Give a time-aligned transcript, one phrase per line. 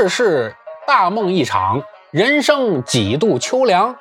[0.00, 3.96] 世事大梦一场，人生几度秋凉。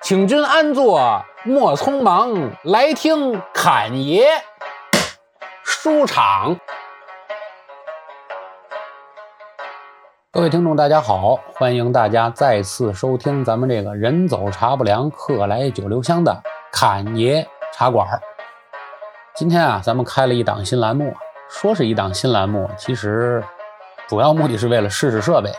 [0.00, 4.26] 请君安坐，莫匆忙，来听侃爷
[5.62, 6.58] 书场。
[10.32, 16.42] 各位听众，大家好，欢迎大家再次收听咱们这个人走茶不凉，客来酒留香的
[16.72, 18.08] 侃爷茶馆。
[19.34, 21.14] 今天啊，咱们开了一档新栏目，
[21.50, 23.44] 说是一档新栏目，其实。
[24.08, 25.52] 主要目的是为了试试设备，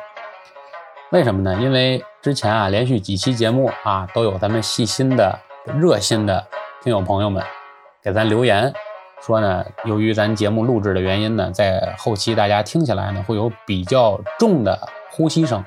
[1.11, 1.55] 为什么呢？
[1.61, 5.37] 因为之前啊，连续几期节目啊，都有咱们细心的、
[5.79, 6.43] 热心的
[6.81, 7.43] 听友朋友们
[8.01, 8.73] 给咱留言，
[9.21, 14.79] 说呢，由于咱节目录制的原因呢，在后期大家听起来呢，会有比较重的
[15.11, 15.63] 呼吸声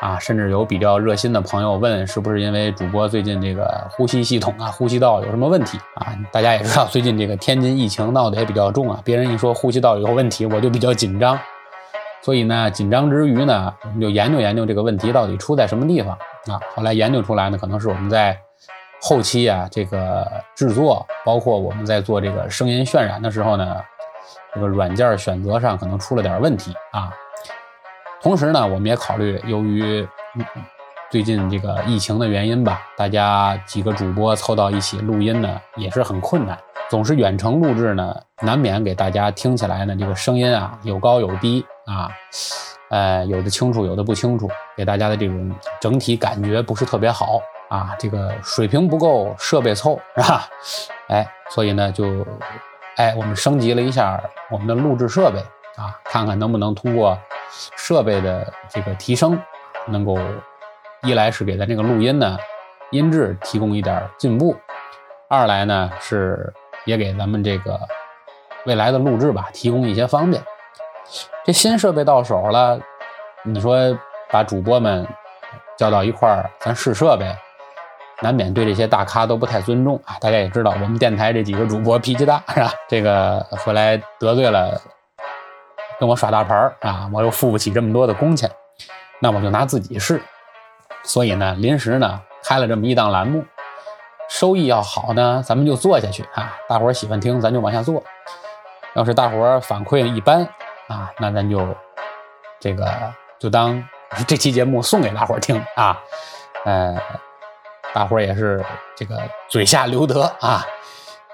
[0.00, 6.16] 啊，甚至有比较热心的朋友问，是不是因为主播最近这个呼吸系统啊、呼吸道有什么问题啊？
[6.32, 11.38] 大家也知道，最近这个天津疫情闹得也比较重啊，别人一说呼吸道有问题，我就比较紧张。
[12.22, 16.60] 所以呢，紧张之余呢，我们就研究研究这个问题到底出在什么地方啊？
[16.74, 18.38] 后来研究出来呢，可能是我们在
[19.00, 23.76] 后期啊，这个制作，包括我们在做这个声音渲染的时候呢，
[24.54, 27.12] 这个软件选择上可能出了点问题啊。
[28.22, 30.06] 同时呢，我们也考虑，由于
[31.10, 36.56] 最近这个疫情的原因吧，大家几个主播凑到一起录音呢，也是很困难。
[36.92, 42.10] 总是远程录制呢，难免给大家听起来呢，这个声音啊有高有低啊，
[42.90, 47.40] 呃，有的清楚，有的不清楚，给大家的这种整体感觉不是特别好
[47.70, 47.96] 啊。
[47.98, 50.46] 这个水平不够，设备凑是吧？
[51.08, 52.04] 哎，所以呢，就
[52.96, 55.38] 哎，我们升级了一下我们的录制设备
[55.82, 57.18] 啊，看看能不能通过
[57.74, 59.40] 设备的这个提升，
[59.86, 60.18] 能够
[61.04, 62.36] 一来是给咱这个录音呢
[62.90, 64.54] 音质提供一点进步，
[65.30, 66.52] 二来呢是。
[66.84, 67.80] 也给咱们这个
[68.66, 70.42] 未来的录制吧提供一些方便。
[71.44, 72.80] 这新设备到手了，
[73.42, 73.76] 你说
[74.30, 75.06] 把主播们
[75.76, 77.26] 叫到一块儿，咱试设备，
[78.20, 80.16] 难免对这些大咖都不太尊重啊。
[80.20, 82.72] 大家也知道，我们电台这几个主播脾气大，是吧？
[82.88, 84.80] 这个回来得罪了，
[85.98, 88.48] 跟我耍大牌啊，我又付不起这么多的工钱，
[89.20, 90.22] 那我就拿自己试。
[91.02, 93.44] 所以呢，临时呢开了这么一档栏目。
[94.32, 96.56] 收益要好呢，咱们就做下去啊！
[96.66, 98.02] 大伙儿喜欢听，咱就往下做。
[98.94, 100.40] 要是大伙儿反馈一般
[100.88, 101.68] 啊，那咱就
[102.58, 102.90] 这个
[103.38, 103.86] 就当
[104.26, 106.00] 这期节目送给大伙儿听啊。
[106.64, 106.98] 呃，
[107.92, 108.64] 大伙儿也是
[108.96, 110.66] 这个嘴下留德啊，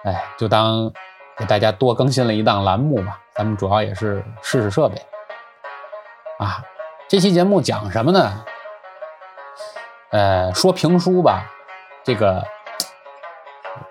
[0.03, 0.93] 哎，就当
[1.37, 3.21] 给大家多更新了一档栏目吧。
[3.33, 5.01] 咱们主要也是试试设备
[6.41, 6.65] 啊。
[7.07, 8.45] 这期节目讲什么呢？
[10.11, 11.45] 呃，说评书吧，
[12.03, 12.45] 这个。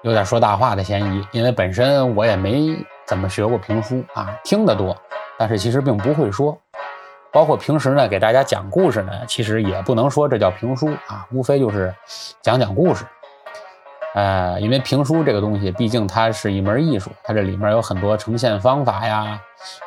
[0.01, 4.95] 有点说大话的嫌疑，因为本身我也没怎么学过评书啊，听得多，
[5.37, 6.57] 但是其实并不会说。
[7.31, 11.93] 包括平时呢，给大家讲故事呢，其实也不能说这叫评书啊，无非就是
[12.41, 13.05] 讲讲故事。
[14.15, 19.39] 呃，因为评书这个东西，毕竟它是一门艺术，它这里面有很多呈现方法呀，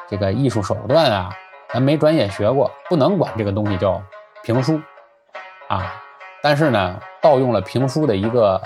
[0.09, 1.35] 这个艺术手段啊，
[1.73, 4.01] 咱没专业学过，不能管这个东西叫
[4.45, 4.81] 评书
[5.67, 5.93] 啊。
[6.43, 8.61] 但是呢，盗用了评书的一个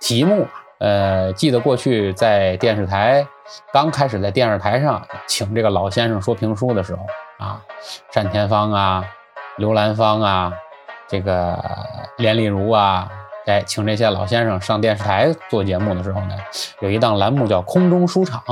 [0.00, 0.46] 题目。
[0.80, 3.26] 呃，记得过去在电视台
[3.70, 7.04] 刚开始在电视台上请这个老先生说评书的时候
[7.38, 7.60] 啊，
[8.14, 9.04] 单田芳啊、
[9.58, 10.50] 刘兰芳啊、
[11.06, 11.62] 这个
[12.16, 13.10] 连丽如啊，
[13.44, 16.34] 哎，请这些老先生上电视台做节目的时候呢，
[16.80, 18.42] 有一档栏目叫《空中书场》，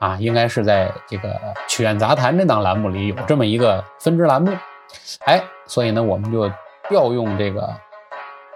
[0.00, 4.52] 啊，应该是在这个曲苑杂谈这档栏目里有这么一个分支栏目，
[5.24, 6.46] 哎，所以呢，我们就
[6.90, 7.74] 调用这个。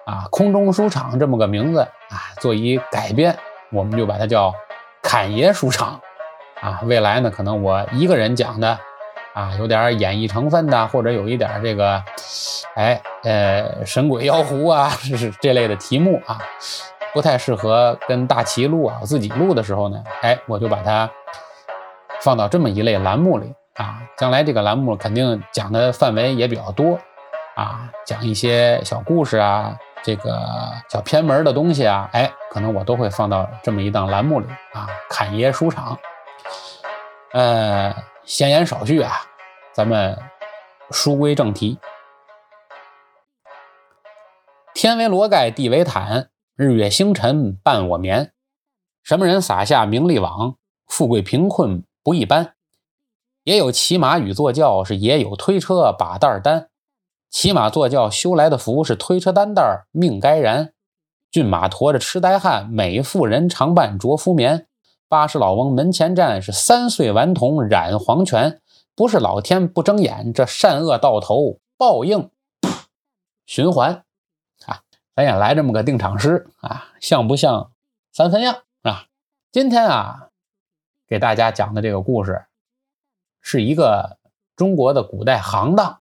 [0.08, 3.36] 啊，空中书场这么个名字啊，做一改编，
[3.70, 4.54] 我们就把它叫
[5.02, 6.00] 侃爷书场。
[6.62, 8.78] 啊，未来呢，可能我一个人讲的，
[9.34, 12.02] 啊，有点演绎成分的，或者有一点这个，
[12.74, 16.38] 哎，呃，神鬼妖狐啊，是这类的题目啊，
[17.12, 21.08] 不太适合跟大齐录啊，我自己录的时候呢，哎，我就把它
[22.22, 26.98] 放到这么一类栏目里啊，将来这个栏目肯定讲的范围也比较多
[27.54, 29.76] 啊，讲一些小故事啊。
[30.02, 30.40] 这个
[30.88, 34.86] 小偏门的东西啊，哎，可能我都会放到这么一档栏目里啊。
[35.10, 35.98] 侃爷书场，
[37.32, 39.12] 呃，闲言少叙啊，
[39.72, 40.18] 咱们
[40.90, 41.78] 书归正题。
[44.72, 48.32] 天为罗盖，地为毯，日月星辰伴我眠。
[49.02, 50.54] 什么人撒下名利网？
[50.86, 52.54] 富贵贫困不一般。
[53.44, 56.67] 也有骑马与坐轿，是也有推车把担担。
[57.30, 60.72] 骑马坐轿修来的福，是推车担担命该然。
[61.30, 64.66] 骏马驮着痴呆汉，美妇人常伴着夫眠。
[65.08, 68.60] 八十老翁门前站，是三岁顽童染黄泉。
[68.94, 72.30] 不是老天不睁眼，这善恶到头报应
[73.46, 74.04] 循环
[74.66, 74.82] 啊！
[75.14, 77.70] 咱也来这么个定场诗啊，像不像
[78.12, 79.04] 三分样啊？
[79.52, 80.30] 今天啊，
[81.06, 82.46] 给大家讲的这个故事
[83.40, 84.18] 是一个
[84.56, 86.00] 中国的古代行当。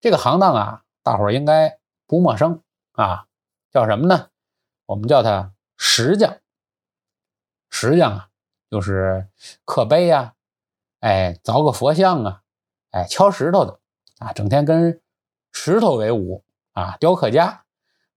[0.00, 2.62] 这个行当啊，大伙儿应该不陌生
[2.92, 3.26] 啊，
[3.70, 4.28] 叫什么呢？
[4.86, 6.38] 我们叫它石匠。
[7.70, 8.28] 石匠啊，
[8.70, 9.28] 就是
[9.64, 10.34] 刻碑呀，
[11.00, 12.42] 哎，凿个佛像啊，
[12.90, 13.78] 哎，敲石头的
[14.18, 15.00] 啊，整天跟
[15.52, 17.64] 石头为伍啊，雕刻家。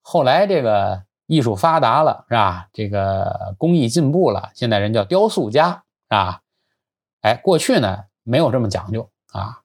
[0.01, 2.69] 后来这个艺术发达了，是吧？
[2.71, 6.41] 这个工艺进步了，现在人叫雕塑家，是吧？
[7.21, 9.61] 哎，过去呢没有这么讲究啊，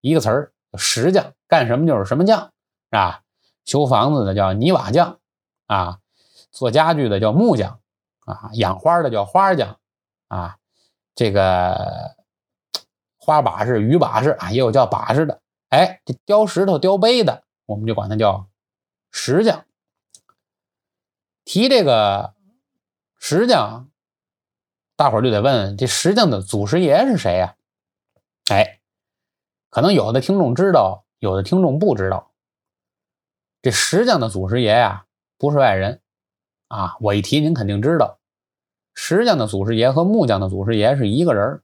[0.00, 2.50] 一个词儿石匠，干什么就是什么匠，是
[2.92, 3.22] 吧？
[3.64, 5.18] 修房子的叫泥瓦匠
[5.66, 6.00] 啊，
[6.50, 7.78] 做家具的叫木匠。
[8.24, 9.80] 啊，养花的叫花匠，
[10.28, 10.56] 啊，
[11.12, 12.14] 这个
[13.16, 15.42] 花把式、鱼把式啊，也有叫把式的。
[15.70, 18.46] 哎，这雕石头、雕碑的，我们就管它叫
[19.10, 19.64] 石匠。
[21.44, 22.34] 提这个
[23.18, 23.90] 石匠，
[24.94, 27.56] 大伙就得问：这石匠的祖师爷是谁呀？
[28.52, 28.78] 哎，
[29.72, 32.30] 可能有的听众知道，有的听众不知道。
[33.62, 35.06] 这石匠的祖师爷呀，
[35.38, 36.02] 不是外人。
[36.68, 38.18] 啊，我一提您肯定知道，
[38.94, 41.62] 石匠的祖师爷和木匠的祖师爷是一个人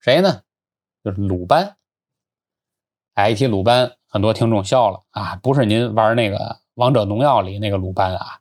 [0.00, 0.44] 谁呢？
[1.04, 1.76] 就是鲁班。
[3.12, 8.40] 哎，一提鲁班，很多听众笑了啊，不是您玩那个王者荣耀里那个鲁班啊，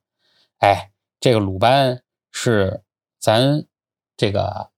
[0.60, 2.02] 哎，这个鲁班
[2.32, 2.82] 是
[3.20, 3.66] 咱
[4.16, 4.72] 这个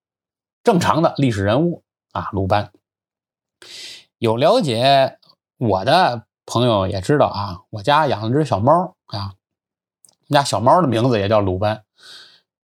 [0.64, 2.72] 正常的历史人物啊，鲁班。
[4.20, 5.20] 有了解
[5.58, 9.34] 我的朋友也知道啊，我家养了只小猫啊。
[10.30, 11.84] 我家小猫的名字也叫鲁班，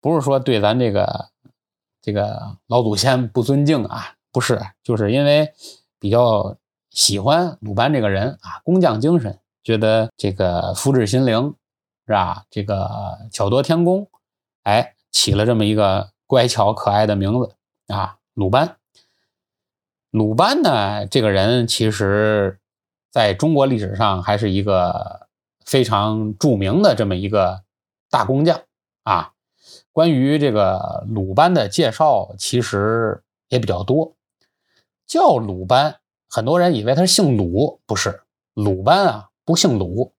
[0.00, 1.30] 不是说对咱这个
[2.02, 5.54] 这个老祖先不尊敬啊，不是，就是因为
[5.98, 6.56] 比较
[6.90, 11.54] 喜欢鲁班这个人啊，工匠精神，觉得这个福至心灵，
[12.06, 12.44] 是吧？
[12.50, 14.08] 这个巧夺天工，
[14.64, 17.54] 哎，起了这么一个乖巧可爱的名字
[17.86, 18.76] 啊，鲁班。
[20.14, 22.60] 鲁班呢，这个人其实
[23.10, 25.22] 在中国历史上还是一个。
[25.66, 27.64] 非常著名的这么一个
[28.10, 28.64] 大工匠
[29.02, 29.32] 啊，
[29.92, 34.14] 关于这个鲁班的介绍其实也比较多。
[35.06, 40.12] 叫鲁班，很多人以为他姓鲁，不是鲁班啊，不姓鲁，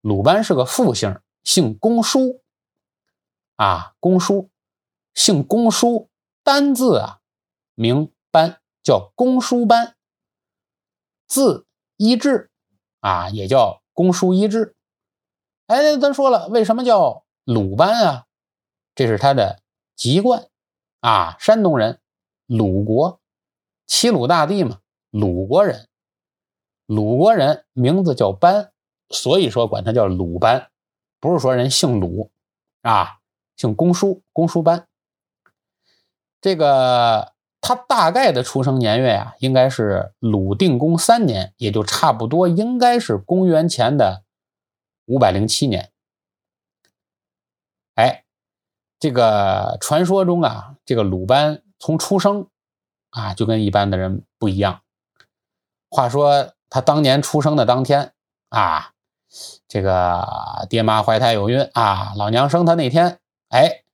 [0.00, 2.40] 鲁班是个复姓，姓公叔
[3.56, 4.48] 啊，公叔，
[5.12, 6.08] 姓公叔，
[6.42, 7.18] 单字啊，
[7.74, 9.96] 名班，叫公输班，
[11.26, 12.50] 字一志
[13.00, 13.80] 啊，也叫。
[13.94, 14.74] 公输一志，
[15.66, 18.26] 哎，咱说了，为什么叫鲁班啊？
[18.94, 19.60] 这是他的
[19.94, 20.48] 籍贯
[21.00, 22.00] 啊，山东人，
[22.46, 23.20] 鲁国，
[23.86, 24.80] 齐鲁大地嘛，
[25.10, 25.88] 鲁国人，
[26.86, 28.72] 鲁国人名字叫班，
[29.10, 30.70] 所以说管他叫鲁班，
[31.20, 32.30] 不是说人姓鲁
[32.80, 33.18] 啊，
[33.56, 34.88] 姓公叔，公叔班，
[36.40, 37.34] 这个。
[37.64, 44.24] 他大概的出生年月呀，应该是鲁定公三年，也就差不多应该是公元前的
[45.06, 45.92] 五百零七年。
[47.94, 48.24] 哎，
[48.98, 52.48] 这个传说中啊，这个鲁班从出生
[53.10, 54.82] 啊就跟一般的人不一样。
[55.88, 58.12] 话说他当年出生的当天
[58.48, 58.90] 啊，
[59.68, 63.20] 这个爹妈怀胎有孕啊，老娘生他那天，
[63.50, 63.84] 哎，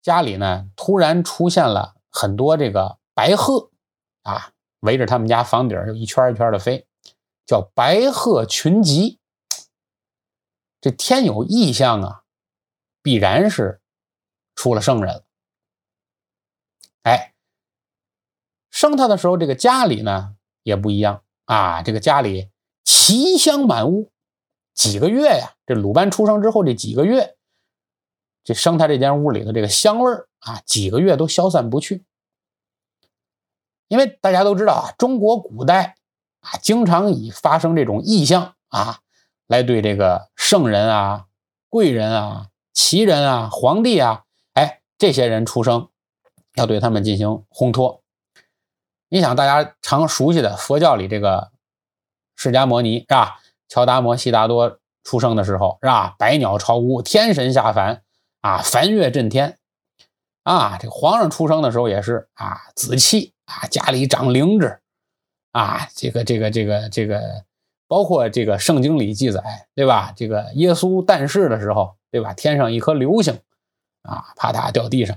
[0.00, 1.96] 家里呢突然出现了。
[2.12, 3.70] 很多这个白鹤
[4.22, 6.86] 啊，围着他们家房顶就一圈一圈的飞，
[7.46, 9.18] 叫白鹤群集。
[10.80, 12.22] 这天有异象啊，
[13.02, 13.80] 必然是
[14.54, 15.24] 出了圣人了。
[17.02, 17.34] 哎，
[18.70, 22.50] 生他的时候，这个家里呢也不一样啊，这个家里
[22.84, 24.12] 奇香满屋。
[24.74, 27.36] 几个月呀，这鲁班出生之后这几个月，
[28.44, 30.28] 这生他这间屋里的这个香味儿。
[30.42, 32.04] 啊，几个月都消散不去，
[33.86, 35.94] 因为大家都知道啊，中国古代
[36.40, 38.98] 啊，经常以发生这种异象啊，
[39.46, 41.26] 来对这个圣人啊、
[41.68, 45.88] 贵人啊、奇人啊、皇帝啊，哎，这些人出生，
[46.56, 48.02] 要对他们进行烘托。
[49.10, 51.52] 你想，大家常熟悉的佛教里这个
[52.34, 53.38] 释迦摩尼是吧？
[53.68, 56.16] 乔达摩悉达多出生的时候是吧？
[56.18, 58.01] 百鸟朝屋，天神下凡
[58.42, 59.58] 啊，繁月震天。
[60.42, 64.80] 啊，这皇上出生的时候也是啊，紫气啊，家里长灵芝
[65.52, 67.44] 啊，这个这个这个这个，
[67.86, 70.12] 包括这个圣经里记载，对吧？
[70.16, 72.34] 这个耶稣诞世的时候，对吧？
[72.34, 73.40] 天上一颗流星
[74.02, 75.16] 啊，啪嗒掉地上，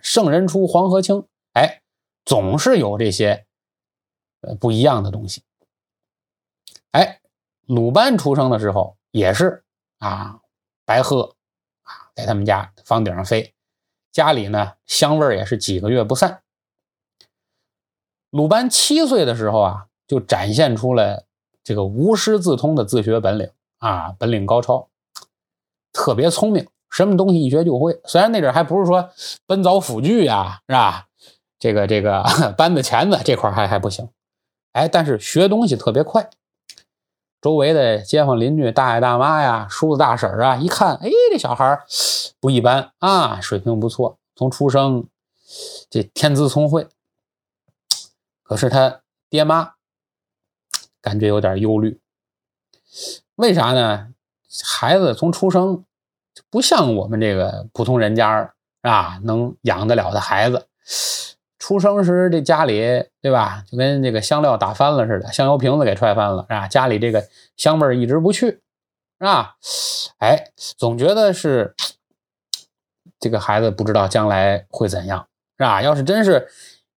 [0.00, 1.82] 圣人出黄河清，哎，
[2.24, 3.46] 总是有这些
[4.42, 5.42] 呃不一样的东西。
[6.92, 7.20] 哎，
[7.66, 9.64] 鲁班出生的时候也是
[9.98, 10.38] 啊，
[10.84, 11.35] 白鹤
[12.16, 13.52] 在他们家房顶上飞，
[14.10, 16.40] 家里呢香味也是几个月不散。
[18.30, 21.26] 鲁班七岁的时候啊，就展现出了
[21.62, 24.88] 这个无师自通的自学本领啊，本领高超，
[25.92, 28.00] 特别聪明，什么东西一学就会。
[28.04, 29.10] 虽然那阵还不是说
[29.46, 31.08] 奔凿斧锯呀，是吧？
[31.58, 32.22] 这个这个
[32.56, 34.08] 扳子钳子这块还还不行，
[34.72, 36.30] 哎，但是学东西特别快。
[37.46, 41.80] 周围的街坊邻居、大爷大妈呀、叔子大婶啊，一看，哎，这小孩
[42.40, 45.06] 不一般啊，水平不错，从出生
[45.88, 46.88] 这天资聪慧。
[48.42, 49.74] 可是他爹妈
[51.00, 52.00] 感觉有点忧虑，
[53.36, 54.08] 为啥呢？
[54.64, 55.84] 孩子从出生
[56.50, 60.66] 不像我们这个普通人家啊，能养得了的孩子。
[61.58, 62.80] 出生时这家里
[63.20, 66.68] 对吧，就跟这个香料打翻了似的，香油瓶子给踹翻了是吧？
[66.68, 68.60] 家里这个香味一直不去是
[69.24, 69.56] 吧？
[70.18, 71.74] 哎，总觉得是
[73.18, 75.82] 这个孩子不知道将来会怎样是吧？
[75.82, 76.48] 要是真是。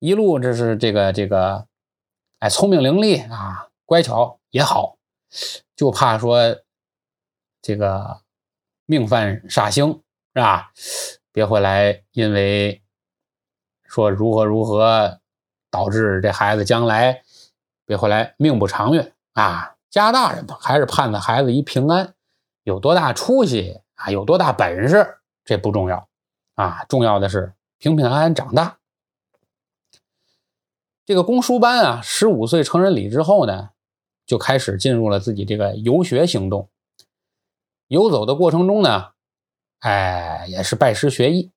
[0.00, 1.66] 一路这是这个这个，
[2.38, 4.96] 哎，聪明伶俐啊，乖巧也好，
[5.74, 6.38] 就怕说
[7.60, 8.20] 这个
[8.86, 10.00] 命犯煞星
[10.32, 10.70] 是吧？
[11.32, 12.80] 别回来因为
[13.88, 15.18] 说如何如何
[15.70, 17.22] 导致这孩子将来
[17.84, 19.76] 别回来命不长远啊！
[19.90, 22.14] 家大人吧，还是盼着孩子一平安，
[22.62, 26.06] 有多大出息啊，有多大本事这不重要
[26.54, 28.76] 啊，重要的是平平安安长大。
[31.06, 33.70] 这个公输班啊，十五岁成人礼之后呢，
[34.26, 36.68] 就开始进入了自己这个游学行动。
[37.86, 39.12] 游走的过程中呢，
[39.78, 41.50] 哎，也是拜师学艺。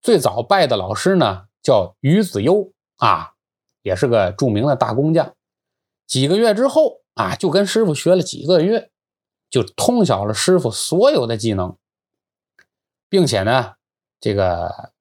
[0.00, 3.34] 最早拜的老师呢，叫于子悠啊，
[3.82, 5.34] 也是个著名的大工匠。
[6.06, 8.90] 几个月之后啊，就跟师傅学了几个月，
[9.48, 11.76] 就通晓了师傅所有的技能，
[13.08, 13.74] 并且呢，
[14.20, 14.92] 这个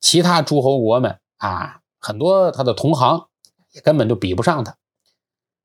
[0.00, 1.80] 其他诸侯国们啊。
[2.00, 3.28] 很多他的同行
[3.72, 4.76] 也根本就比不上他，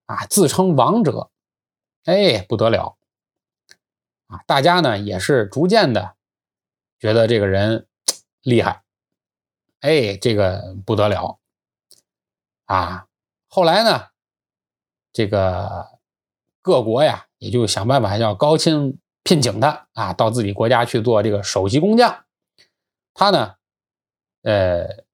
[0.08, 1.30] 啊，自称王者，
[2.06, 2.98] 哎，不得了，
[4.26, 6.16] 啊，大家呢也是逐渐的
[6.98, 7.88] 觉得这个人
[8.44, 8.84] 厉害，
[9.80, 11.40] 哎，这个不得了，
[12.66, 13.08] 啊，
[13.48, 14.10] 后来呢，
[15.12, 16.00] 这个
[16.62, 22.26] 各国呀也就想办法要高薪聘请他啊，到自己国家去做这个首席工匠，
[23.14, 23.56] 他呢，
[24.42, 25.06] 呃，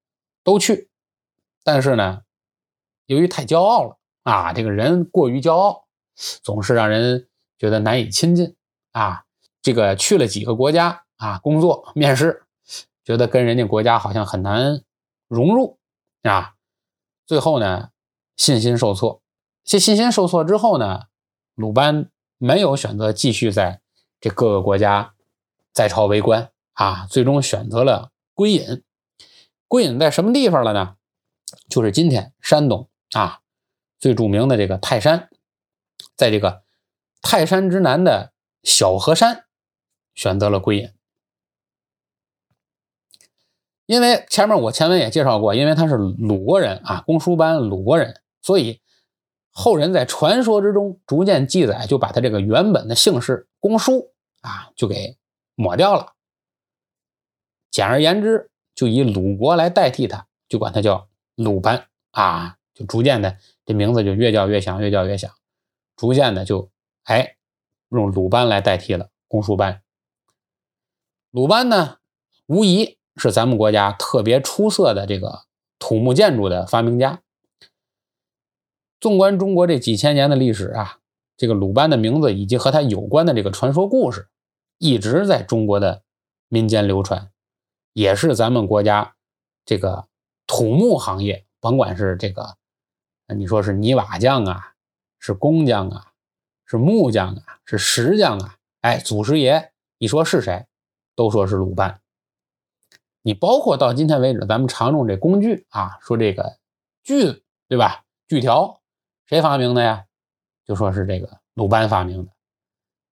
[0.44, 0.90] 都去。
[1.64, 2.24] 但是呢，
[3.06, 5.88] 由于太骄傲了啊，这个人过于骄傲，
[6.42, 8.56] 总是让人觉得难以亲近
[8.92, 9.26] 啊。
[9.62, 12.46] 这个去了几个国家啊，工作面试，
[13.10, 14.84] 觉得跟人家国家好像很难
[15.28, 15.80] 融入
[16.22, 16.54] 啊。
[17.26, 17.90] 最后呢，
[18.38, 19.24] 信心受挫。
[19.64, 21.06] 这信心受挫之后呢，
[21.56, 23.82] 鲁班没有选择继续在
[24.22, 25.16] 这各个国家
[25.74, 28.84] 在朝为官啊，最终选择了归隐。
[29.68, 30.96] 归隐在什么地方了呢？
[31.68, 33.40] 就是今天山东啊
[33.98, 35.32] 最著名的这个泰山，
[36.16, 36.62] 在这个
[37.24, 39.46] 泰山之南的小河山
[40.14, 40.92] 选择了归隐，
[43.90, 48.80] 因为前面我前文也介绍过，因为他是鲁国人啊，公输班鲁国人，所以
[49.50, 55.18] 后人在传说之中逐渐记载，就把他这个原本的姓氏公输啊就给
[55.56, 56.14] 抹掉了。
[57.72, 61.10] 简而言之，就以鲁国来代替他，就管他叫。
[61.34, 65.32] 鲁班啊，就逐渐的这名字就越叫越响，越叫越响，
[65.96, 66.70] 逐渐的就
[67.06, 67.38] 哎
[67.90, 69.82] 用鲁班来代替了公输班。
[71.32, 72.00] 鲁班呢，
[72.46, 75.44] 无疑是咱们国家特别出色的这个
[75.78, 77.22] 土木建筑的发明家。
[79.00, 80.98] 纵观中国这几千年的历史啊，
[81.38, 84.30] 这个鲁班的名字以及和他有关的这个传说故事，
[84.80, 86.02] 一直在中国的
[86.48, 87.30] 民间流传，
[87.94, 89.14] 也是咱们国家
[89.64, 90.08] 这个。
[90.52, 92.58] 土木行业，甭管是这个，
[93.36, 94.74] 你说是泥瓦匠啊，
[95.20, 96.14] 是工匠啊，
[96.66, 100.66] 是木匠啊，是石匠啊，哎，祖师爷你说是谁，
[101.16, 101.99] 都说是鲁班。
[103.22, 106.58] 你包括到今天为止，咱们常用这工具啊，说这个
[107.04, 108.04] 锯，对吧？
[108.28, 108.80] 锯条
[109.26, 110.06] 谁发明的呀？
[110.66, 112.32] 就说是这个鲁班发明的。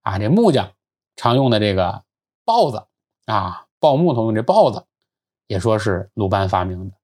[0.04, 0.72] 啊，这木匠
[1.16, 2.04] 常用的这个
[2.46, 2.86] 刨子
[3.26, 4.86] 啊，刨木头用这刨子，
[5.48, 6.96] 也说是鲁班发明的。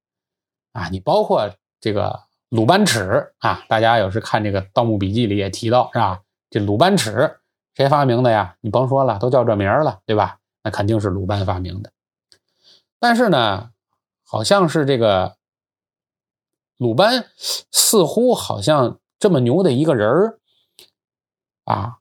[0.72, 6.22] 啊，你包括这个鲁班尺啊，大家有时看这个《盗墓笔记》里也提到，是吧？
[6.50, 7.40] 这鲁班尺
[7.76, 8.56] 谁发明的呀？
[8.62, 10.40] 你甭说了，都叫这名了，对吧？
[10.64, 11.92] 那肯定是鲁班发明的。
[13.04, 13.72] 但是呢，
[14.24, 15.36] 好像是这个
[16.78, 17.26] 鲁班
[17.70, 20.40] 似乎好像这么牛的一个人儿
[21.66, 21.98] 啊，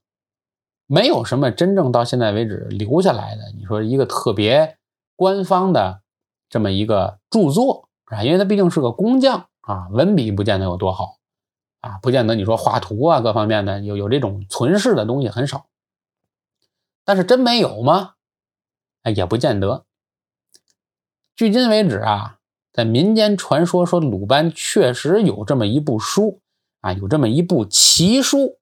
[0.87, 3.51] 没有什么真正到现在为止留下来的。
[3.57, 4.79] 你说一个特别
[5.17, 6.03] 官方的
[6.49, 11.19] 这么一个著作啊，因为他毕竟是个工匠啊，文笔不见得有多好
[11.81, 15.67] 啊，不见得你说画图啊各方面的有有这种存世的东西很少。
[17.05, 18.15] 但是真没有吗？
[19.03, 19.85] 哎，也不见得。
[21.43, 22.39] 距今为止啊，
[22.73, 26.41] 在民间传说说鲁班确实有这么一部书
[26.83, 28.61] 啊，有这么一部奇书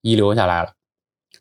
[0.00, 0.72] 遗留下来了。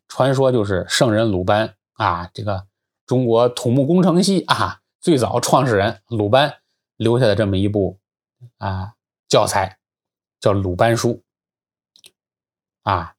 [0.09, 2.67] 传说就是圣人鲁班啊，这个
[3.05, 6.57] 中国土木工程系啊最早创始人鲁班
[6.97, 7.97] 留下的这么一部
[8.57, 8.95] 啊
[9.29, 9.77] 教材，
[10.41, 11.23] 叫《鲁班书》
[12.81, 13.15] 啊。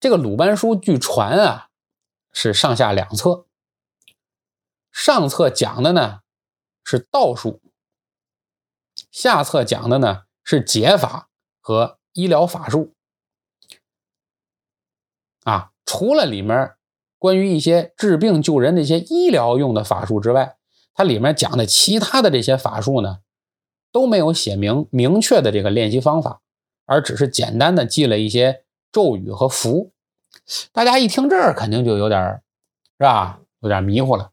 [0.00, 1.66] 这个《鲁班书》据传啊。
[2.32, 3.44] 是上下两册，
[4.92, 6.20] 上册讲的呢
[6.84, 7.60] 是道术，
[9.10, 11.28] 下册讲的呢是解法
[11.60, 12.94] 和医疗法术。
[15.44, 16.74] 啊，除了里面
[17.18, 20.56] 关于一些治病救人的一些医疗用的法术之外，
[20.94, 23.20] 它里面讲的其他的这些法术呢
[23.92, 26.42] 都没有写明明确的这个练习方法，
[26.86, 29.92] 而只是简单的记了一些咒语和符。
[30.72, 32.42] 大家一听这儿，肯定就有点
[32.98, 33.40] 是吧？
[33.60, 34.32] 有点迷糊了。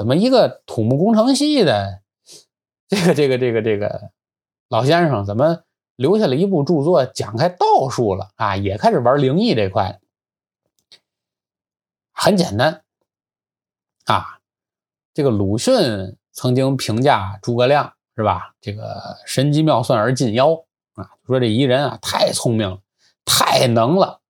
[0.00, 2.00] 怎么一个土木工程系的
[2.88, 4.12] 这个这个这个这个
[4.70, 5.64] 老先生，怎么
[5.94, 8.56] 留下了一部著作讲开道术了啊？
[8.56, 10.00] 也开始玩灵异这块。
[12.12, 12.82] 很简单
[14.06, 14.38] 啊，
[15.12, 18.54] 这个鲁迅曾经评价诸葛亮是吧？
[18.58, 20.64] 这个神机妙算而近妖
[20.94, 22.80] 啊，说这一人啊太聪明了，
[23.26, 24.22] 太能了。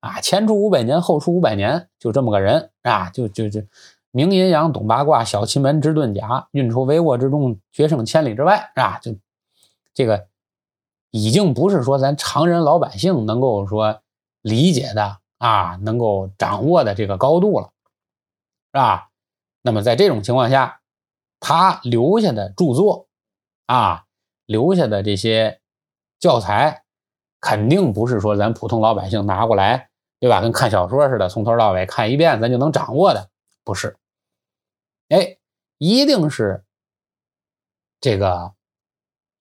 [0.00, 3.60] 啊，前出五百年，后出五百年，就这么个人啊，就就就
[4.10, 8.98] 明阴阳，懂八卦，小奇门，知遁甲，运筹帷幄之中，决胜千里之外，是吧？
[9.00, 9.14] 就
[9.92, 10.28] 这个
[11.10, 14.00] 已经不是说咱常人老百姓能够说
[14.42, 17.70] 理解的啊，能够掌握的这个高度了，
[18.72, 19.08] 是吧？
[19.62, 20.80] 那么在这种情况下，
[21.40, 23.08] 他留下的著作
[23.66, 24.04] 啊，
[24.46, 25.60] 留下的这些
[26.18, 26.84] 教材，
[27.40, 29.90] 肯定不是说咱普通老百姓拿过来。
[30.18, 30.40] 对吧？
[30.40, 33.28] 跟看小说似的，从头到尾看一遍，咱就能掌握的，
[33.62, 33.98] 不是？
[35.08, 35.38] 哎，
[35.78, 36.64] 一定是
[38.00, 38.54] 这个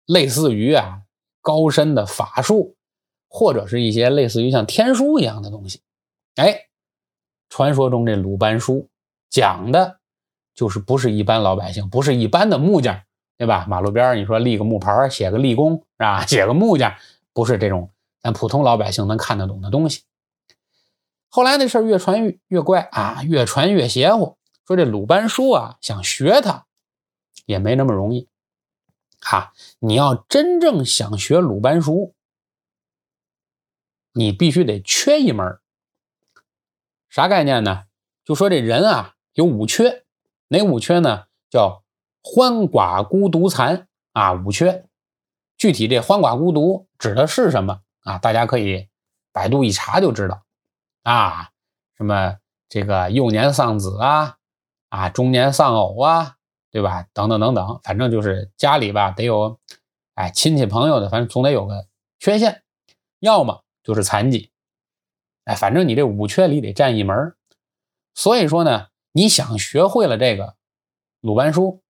[0.06, 1.02] 类似于啊
[1.42, 2.76] 高深的法术，
[3.28, 5.82] 或者是一些类似于像天书一样的东西。
[6.36, 6.68] 哎，
[7.50, 8.90] 传说中这鲁班书
[9.30, 10.00] 讲的
[10.54, 13.02] 就是不是一般老百姓，不是一般的木匠，
[13.38, 13.66] 对吧？
[13.68, 16.26] 马路边你说立个木牌，写个立功是吧？
[16.28, 16.94] 写个木匠，
[17.34, 20.04] 不是这种咱普通老百姓能看得懂的东西。
[21.30, 24.38] 后来那事儿越传越越怪啊，越传越邪乎。
[24.66, 26.66] 说这鲁班书啊，想学它
[27.46, 28.28] 也没那么容易
[29.20, 29.54] 啊。
[29.80, 32.16] 你要真正想学鲁班书，
[34.14, 35.60] 你必须得缺一门
[37.10, 37.84] 啥概念呢？
[38.24, 40.04] 就说这人啊有五缺，
[40.48, 41.26] 哪五缺呢？
[41.50, 41.84] 叫
[42.24, 44.88] 鳏寡孤独残啊，五缺。
[45.58, 48.18] 具体这鳏寡孤独指的是什么啊？
[48.18, 48.90] 大家可以
[49.32, 50.44] 百度一查就知道。
[51.04, 51.52] 啊，
[51.96, 54.38] 什么这个幼年丧子啊，
[54.96, 56.36] 啊中年丧偶啊，
[56.72, 57.06] 对吧？
[57.14, 59.60] 等等等等，反正就是家里吧得有，
[60.14, 61.88] 哎亲戚朋友的，反正总得有个
[62.20, 62.64] 缺陷，
[63.20, 64.52] 要么就是残疾，
[65.44, 67.36] 哎反正你这五缺里得占一门。
[68.14, 70.56] 所以说呢，你想学会了这个
[71.20, 71.82] 鲁班书，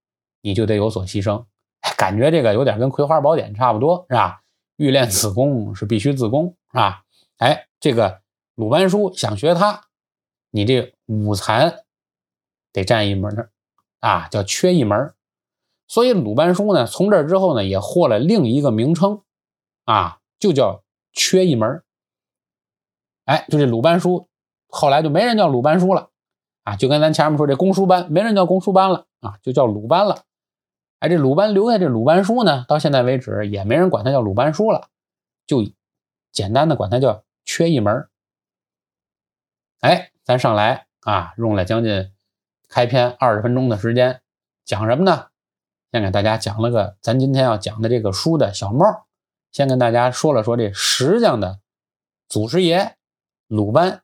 [0.41, 1.45] 你就得有所牺牲。
[1.81, 4.41] 哎，感觉这个有点跟《葵花宝典》差不多，是吧？
[4.77, 7.03] 欲练此功是必须自宫，是吧？
[7.37, 8.21] 哎，这个。
[8.55, 9.81] 鲁班书想学它，
[10.49, 11.83] 你这五残
[12.75, 13.49] 得占一门
[14.01, 15.13] 啊，叫缺一门
[15.87, 19.21] 所以鲁班书呢，从这之后呢，也获了另一个名称
[19.85, 20.83] 啊，就叫
[21.13, 21.81] 缺一门
[23.23, 24.27] 哎，就这鲁班书，
[24.67, 26.09] 后来就没人叫鲁班书了
[26.63, 30.23] 啊，就跟咱前面说这公输班，没人叫公输班了啊，就叫鲁班了。
[30.99, 34.89] 哎，这鲁班留下这鲁班书呢，到现在为止也没人管它叫鲁班书了，
[35.47, 35.63] 就
[36.31, 38.09] 简单的管它叫缺一门
[39.81, 42.11] 哎，咱上来啊，用了将近
[42.75, 44.21] 开篇二十分钟的时间，
[44.65, 45.27] 讲什么呢？
[45.93, 49.05] 先给大家讲了个咱今天要讲的这个书的小帽，
[49.53, 51.61] 先跟大家说了说这石匠的
[52.27, 52.97] 祖师爷
[53.47, 54.03] 鲁班，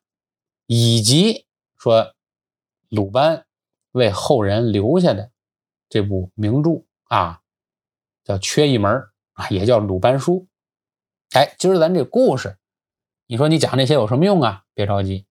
[0.67, 1.45] 以及
[1.77, 2.13] 说
[2.87, 3.45] 鲁班
[3.91, 5.31] 为后人留下的
[5.89, 7.41] 这部名著啊，
[8.23, 9.03] 叫缺一门
[9.33, 10.47] 啊，也叫鲁班书。
[11.31, 12.57] 哎，今儿咱这故事，
[13.27, 14.63] 你说你讲这些有什么用啊？
[14.73, 15.25] 别着急。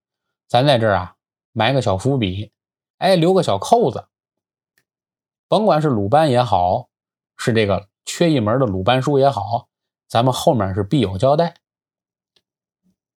[0.46, 1.16] 咱在这儿啊，
[1.52, 2.52] 埋个小伏笔，
[3.00, 4.08] 哎，留个小扣子。
[5.48, 6.90] 甭管是鲁班也好，
[7.38, 8.30] 是这个缺。
[8.30, 9.68] 一门的鲁班书也好，
[10.06, 11.54] 咱们后面是必有交代。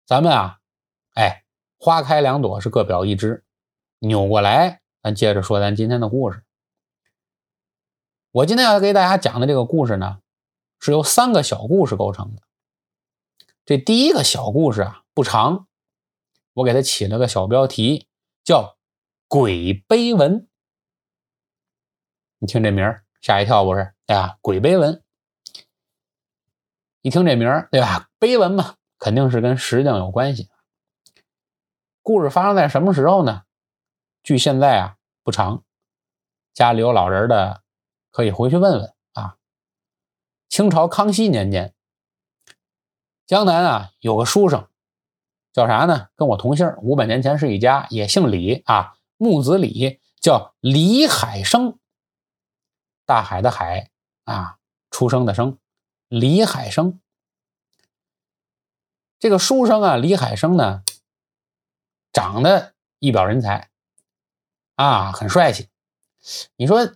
[0.05, 0.59] 咱们啊，
[1.15, 1.43] 哎，
[1.77, 3.43] 花开两朵是各表一枝，
[3.99, 6.45] 扭过来，咱接着说咱今天的故事。
[8.31, 10.21] 我今天要给大家讲的这个故事呢，
[10.79, 12.41] 是由三个小故事构成的。
[13.65, 15.67] 这第一个小故事啊不长，
[16.53, 18.07] 我给它起了个小标题，
[18.45, 18.63] 叫
[19.33, 20.41] 《鬼碑文》。
[22.37, 23.91] 你听这名儿吓一跳不是？
[24.05, 25.03] 哎呀，鬼碑文，
[27.01, 28.11] 一听这名儿对吧？
[28.19, 28.75] 碑文嘛。
[28.99, 30.51] 肯定是跟石匠有关系。
[32.03, 33.41] 故事发生在什么时候呢？
[34.21, 35.63] 距现在啊不长，
[36.53, 37.63] 家里有老人的
[38.11, 39.37] 可以回去问问啊。
[40.47, 41.73] 清朝康熙年间，
[43.25, 44.67] 江南啊有个书生，
[45.51, 46.09] 叫啥呢？
[46.15, 51.79] 跟我同姓，五百年前是一家，也姓李啊，木子李，叫李海生。
[53.05, 53.89] 大海的海
[54.25, 54.59] 啊，
[54.91, 55.57] 出生的生，
[56.09, 56.99] 李海生。
[59.17, 60.83] 这个书生啊，李海生呢，
[62.11, 63.69] 长得一表人才
[64.75, 65.69] 啊，很帅气。
[66.57, 66.93] 你说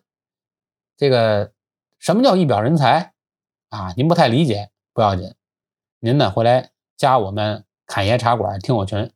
[0.97, 1.53] 这个
[1.99, 3.13] 什么叫一表人才
[3.69, 3.93] 啊？
[3.95, 5.33] 您不太理解不要紧，
[5.99, 9.13] 您呢回来加我们侃爷茶馆听友群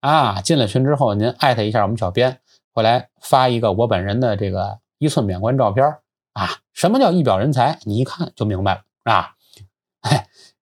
[0.00, 0.40] 啊。
[0.40, 2.40] 进了群之后，您艾特一下我们小编，
[2.72, 5.86] 回来发一个我本人的这个一寸免冠照片
[6.32, 6.58] 啊。
[6.72, 7.78] 什么叫一表人才？
[7.82, 9.36] 你一看就明白了啊。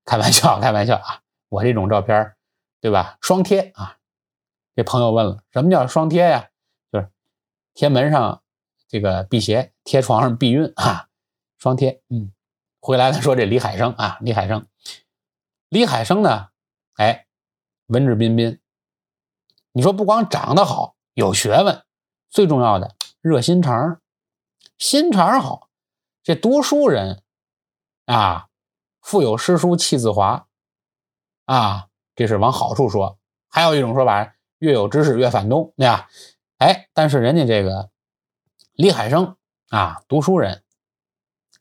[0.04, 1.20] 开玩笑，开玩笑啊。
[1.50, 2.34] 我这种照片，
[2.80, 3.16] 对吧？
[3.20, 3.96] 双贴啊！
[4.76, 6.48] 这朋友问了，什么叫双贴呀？
[6.92, 7.08] 就是
[7.72, 8.42] 贴门上
[8.86, 11.08] 这个辟邪，贴床上避孕啊！
[11.58, 12.02] 双贴。
[12.10, 12.32] 嗯，
[12.80, 14.66] 回来了说这李海生啊，李海生，
[15.70, 16.48] 李海生呢？
[16.96, 17.26] 哎，
[17.86, 18.60] 文质彬彬。
[19.78, 21.84] 你说不光长得好，有学问，
[22.28, 24.00] 最重要的热心肠，
[24.76, 25.70] 心肠好。
[26.24, 27.22] 这读书人
[28.04, 28.48] 啊，
[29.00, 30.48] 腹有诗书气自华。
[31.44, 33.20] 啊，这是往好处说。
[33.46, 36.08] 还有一种说法，越有知识越反动，对吧？
[36.56, 37.88] 哎，但是人家这个
[38.72, 39.36] 李海生
[39.68, 40.64] 啊，读书人，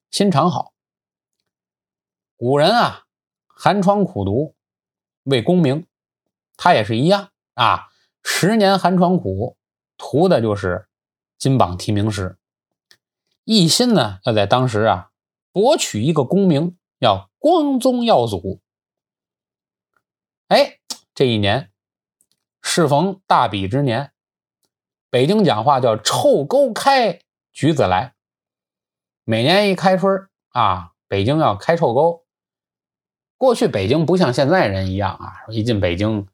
[0.10, 0.74] 心肠好。
[2.36, 3.06] 古人啊，
[3.46, 4.56] 寒窗苦读
[5.22, 5.86] 为功名，
[6.56, 7.90] 他也是一样啊。
[8.30, 9.56] 十年寒窗苦，
[9.98, 10.90] 图的就是
[11.40, 12.38] 金榜题名时，
[13.46, 15.12] 一心呢要在当时啊
[15.54, 18.60] 博取一个功名，要光宗耀祖。
[20.50, 20.80] 哎，
[21.16, 21.72] 这一年
[22.62, 24.12] 适逢大比之年，
[25.10, 27.22] 北京讲话叫“臭沟开，
[27.54, 28.14] 橘子来”。
[29.24, 32.26] 每年一开春啊，北京要开臭沟。
[33.38, 36.28] 过去北京不像现在人一样啊，一进北京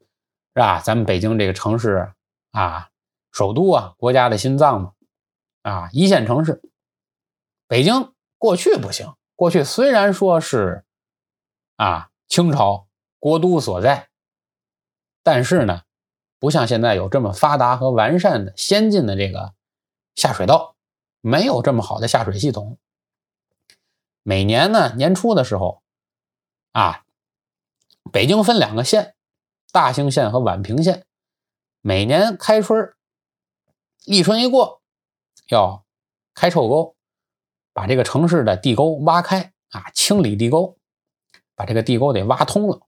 [0.53, 0.79] 是吧？
[0.79, 2.11] 咱们北京这个城市
[2.51, 2.89] 啊，
[3.31, 4.93] 首都啊，国家的心脏嘛，
[5.61, 6.61] 啊，一线城市。
[7.67, 10.85] 北京过去不行，过去虽然说是
[11.77, 12.87] 啊，清朝。
[13.19, 14.09] 国都所在，
[15.23, 15.83] 但是呢，
[16.39, 19.53] 不像现在有这么发达和完善的先进的这个
[20.13, 20.75] 下水道，
[21.21, 22.77] 没有这么好的下水系统。
[24.23, 25.81] 每年呢年初的时候，
[26.73, 27.05] 啊，
[28.11, 29.15] 北京分两个县，
[29.73, 31.03] 大兴县和宛平县。
[31.81, 32.93] 每年开春，
[34.05, 34.81] 立春一过，
[35.47, 35.83] 要
[36.35, 36.95] 开臭沟，
[37.73, 40.77] 把这个城市的地沟挖开啊，清理地沟，
[41.55, 42.81] 把这个地沟得挖通了。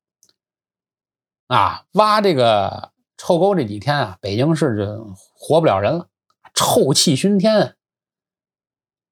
[1.47, 6.07] 啊，挖这个臭沟这几天啊，北京市就活不了人了，
[6.53, 7.75] 臭气熏天。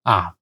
[0.04, 0.36] 啊，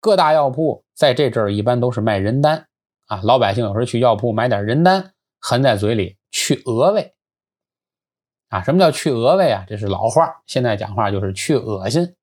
[0.00, 2.66] 各大药铺在这阵儿一般都是卖人丹
[3.06, 7.14] 啊，老百姓有时候去药铺买点人丹，含在嘴里去恶味。
[8.48, 9.64] 啊，什么叫去恶味啊？
[9.68, 12.16] 这是老话，现在讲话就是去恶心。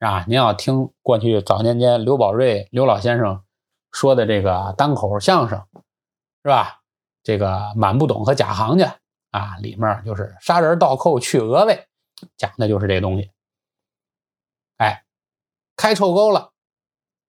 [0.00, 3.44] 啊，您要听过去早年间刘宝瑞刘老先生
[3.92, 5.64] 说的这个单口相声，
[6.42, 6.80] 是吧？
[7.22, 8.98] 这个满不懂和假行家
[9.30, 11.86] 啊，里面就是杀人倒扣去额味，
[12.36, 13.30] 讲的就是这东西。
[14.76, 15.04] 哎，
[15.76, 16.52] 开臭沟了，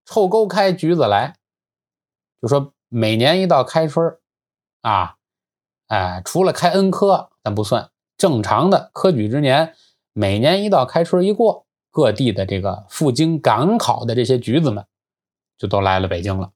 [0.04, 1.38] 臭沟开橘子来，
[2.42, 4.20] 就说每年一到开春
[4.82, 5.16] 啊，
[5.88, 9.76] 哎，除了开恩科咱不算，正常的科举之年，
[10.14, 14.86] 每年一到开春一过，各地的这个赴京赶考的这些举子们，
[15.58, 16.52] 就都来了北京了。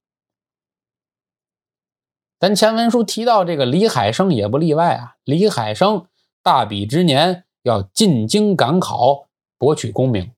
[2.40, 5.16] 咱前文书提到这个李海生也不例外啊。
[5.26, 6.08] 李海生
[6.42, 10.32] 大比之年要进京赶考，博取功名。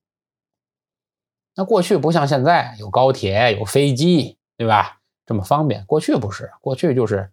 [1.56, 5.01] 那过去不像现在有高铁、有飞机，对吧？
[5.25, 5.86] 这么方便。
[5.86, 7.32] 过去不是，过去就是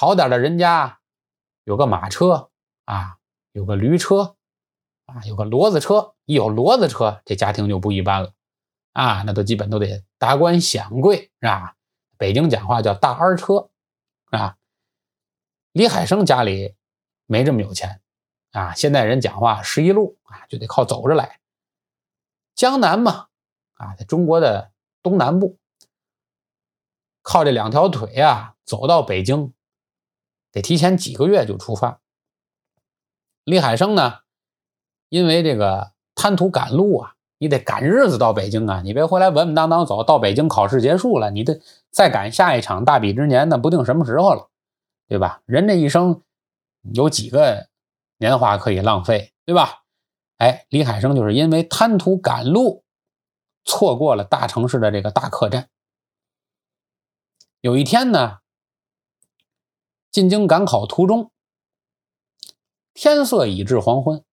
[0.00, 1.00] 好点的人家
[1.64, 2.50] 有个马车
[2.84, 3.18] 啊，
[3.50, 4.36] 有个驴车
[5.06, 6.14] 啊，有个骡子车。
[6.24, 8.32] 一有骡子车，这家庭就不一般了
[8.92, 11.74] 啊，那都基本都得达官显贵是吧？
[12.16, 13.70] 北京讲话叫大二车
[14.26, 14.56] 啊。
[15.72, 16.76] 李海生家里
[17.26, 18.00] 没这么有钱
[18.52, 21.40] 啊，现在人讲话十一路啊，就得靠走着来。
[22.54, 23.26] 江南嘛，
[23.74, 24.70] 啊，在中国的
[25.02, 25.58] 东南部，
[27.20, 29.52] 靠这两条腿啊，走到北京
[30.52, 32.00] 得提前几个月就出发。
[33.44, 34.20] 李海生呢，
[35.08, 44.48] 因为这个贪图赶路啊，你得赶日子到北京啊，你别回来稳稳当当走到北京考试结束了，你得再赶下一场大比之年，那不定什么时候了。
[45.10, 45.40] 对吧？
[45.46, 46.20] 人这一生
[46.92, 47.68] 有几个
[48.18, 49.84] 年华可以浪费，对吧？
[50.36, 52.84] 哎，李海生就是因为贪图赶路，
[53.64, 55.70] 错过了大城市的这个大客栈。
[57.62, 58.40] 有一天呢，
[60.10, 61.30] 进京赶考途中，
[62.94, 64.24] 天色已至黄昏，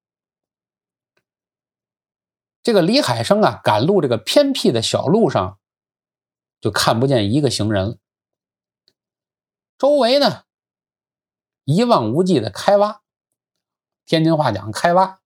[2.63, 5.59] 这个李海生啊，赶路这个偏僻的小路上，
[6.61, 7.99] 就看不见一个行人了，
[9.77, 10.45] 周围呢？
[11.65, 13.03] 一望无际的开挖，
[14.05, 15.21] 天津话讲开挖，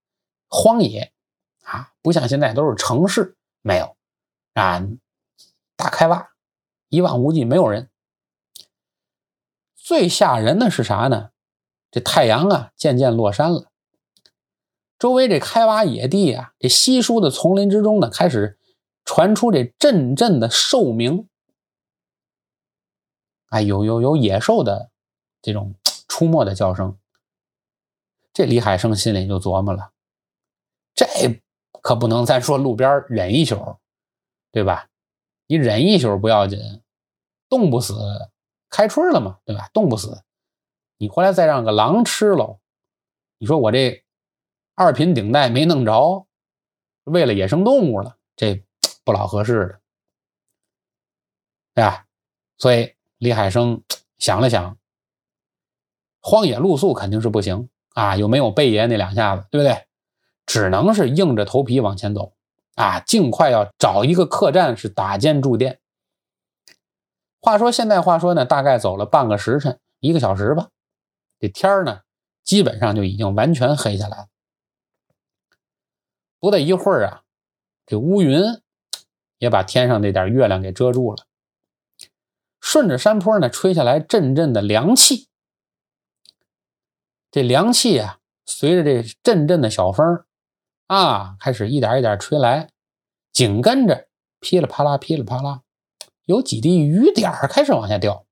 [0.48, 1.12] 荒野
[1.64, 3.96] 啊，不像现在都是城市，没有
[4.54, 4.80] 啊，
[5.76, 6.30] 大开挖，
[6.88, 7.90] 一望无际，没有人。
[9.88, 11.30] 最吓人的是啥呢？
[11.90, 13.70] 这太阳啊，渐渐落山了，
[14.98, 18.58] 周围这开挖野地啊，这稀疏的丛林之中呢，开始
[19.06, 21.26] 传出这阵阵的兽鸣，
[23.48, 24.90] 哎，有有有野兽的
[25.40, 25.74] 这种。
[26.06, 26.98] 出没的叫声，
[28.34, 29.92] 这李海生心里就琢磨了：
[30.94, 31.06] 这
[31.80, 33.78] 可不能再说路边忍一宿，
[34.52, 34.90] 对吧？
[35.46, 36.82] 你忍一宿不要紧，
[37.48, 37.94] 冻不死
[38.70, 39.68] 开春了嘛，对吧？
[39.72, 40.22] 冻不死，
[40.96, 42.60] 你回来再让个狼吃喽。
[43.38, 44.04] 你说我这
[44.74, 46.26] 二品顶戴没弄着，
[47.04, 48.64] 为了野生动物了，这
[49.04, 49.80] 不老合适的，
[51.74, 52.06] 对吧？
[52.58, 53.82] 所以李海生
[54.18, 54.76] 想了想。
[56.20, 59.86] 荒野露宿肯定是不行啊，又没有贝爷那两下子，对不对？
[60.44, 62.34] 只能是硬着头皮往前走
[62.74, 65.80] 啊，尽快要找一个客栈是打尖住店。
[67.40, 70.68] 话说现在话说呢，大概走了半个时辰，一个小时吧，
[71.38, 72.00] 这天儿呢，
[72.42, 74.26] 基本上就已经完全黑下来了。
[76.40, 77.22] 不大一会儿啊，
[77.86, 78.42] 这乌云
[79.38, 81.26] 也把天上那点月亮给遮住了，
[82.60, 85.28] 顺着山坡呢，吹下来阵阵的凉气。
[87.30, 90.24] 这凉气啊，随着这阵阵的小风
[90.86, 92.70] 啊，开始一点一点吹来，
[93.32, 94.08] 紧跟着
[94.40, 95.62] 噼里啪啦、噼里啪啦，
[96.28, 98.26] 有几滴雨点儿开始往下掉。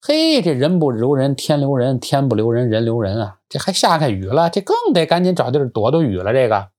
[0.00, 3.40] 嘿，这人不留人，天留人；天不留人，人留人啊！
[3.50, 6.32] 这还下开雨了，这更得赶紧找地儿躲躲雨了。
[6.32, 6.70] 这个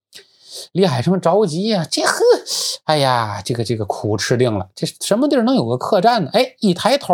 [0.71, 2.17] 李海生着急呀，这呵，
[2.86, 4.71] 哎呀，这个这个苦吃定了。
[4.73, 6.32] 这什么地儿能有个客栈呢？
[6.34, 7.13] 哎，一抬头，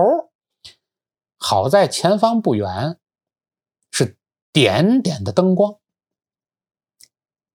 [1.38, 2.98] 好在前方不远。
[3.92, 4.16] 是
[4.54, 5.76] 点点的灯光，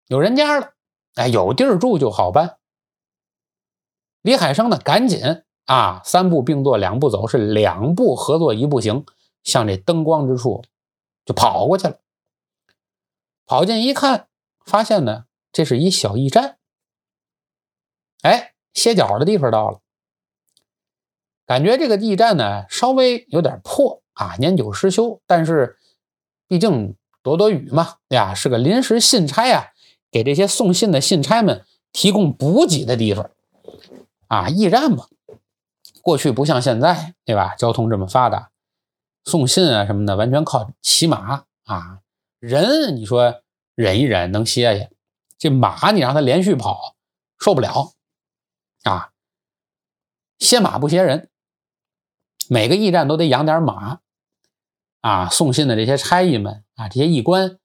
[0.08, 0.74] 有人家了，
[1.14, 2.57] 哎，有地儿住就好办。
[4.22, 9.04] 李海生呢，赶紧啊，三步并作两步走，是两步合作一步行，
[9.42, 10.64] 向这灯光之处
[11.24, 11.98] 就跑过去了。
[13.46, 14.28] 跑近一看，
[14.64, 16.58] 发现呢，这是一小驿站。
[18.22, 19.80] 哎，歇脚的地方到了。
[21.46, 25.76] 感觉这个驿站呢，稍微有点破啊，年久失修，但是。
[26.50, 29.66] 毕竟躲躲雨嘛，呀，是个临时信差啊，
[30.10, 33.30] 给这些送信的信差们提供补给的地方
[34.28, 35.06] 啊，驿站嘛。
[36.00, 37.54] 过去不像现在，对吧？
[37.56, 38.50] 交通这么发达，
[39.24, 42.00] 送信啊什么的完全靠骑马啊。
[42.38, 43.42] 人你说
[43.74, 44.90] 忍一忍能歇歇，
[45.36, 46.94] 这马你让它连续跑
[47.38, 47.92] 受不了
[48.84, 49.10] 啊。
[50.38, 51.30] 歇马不歇人，
[52.48, 54.00] 每个驿站都得养点马。
[55.00, 57.58] 啊，送信的这些差役们啊，这些驿官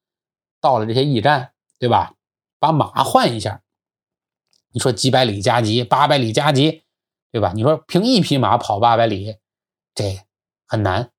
[0.61, 2.13] 到了这些驿站，对吧？
[2.59, 3.62] 把马换一下，
[4.73, 6.83] 你说几百里加急，八百里加急，
[7.31, 7.53] 对吧？
[7.53, 9.37] 你说凭一匹马跑八百里，
[9.93, 10.25] 这
[10.67, 11.11] 很难，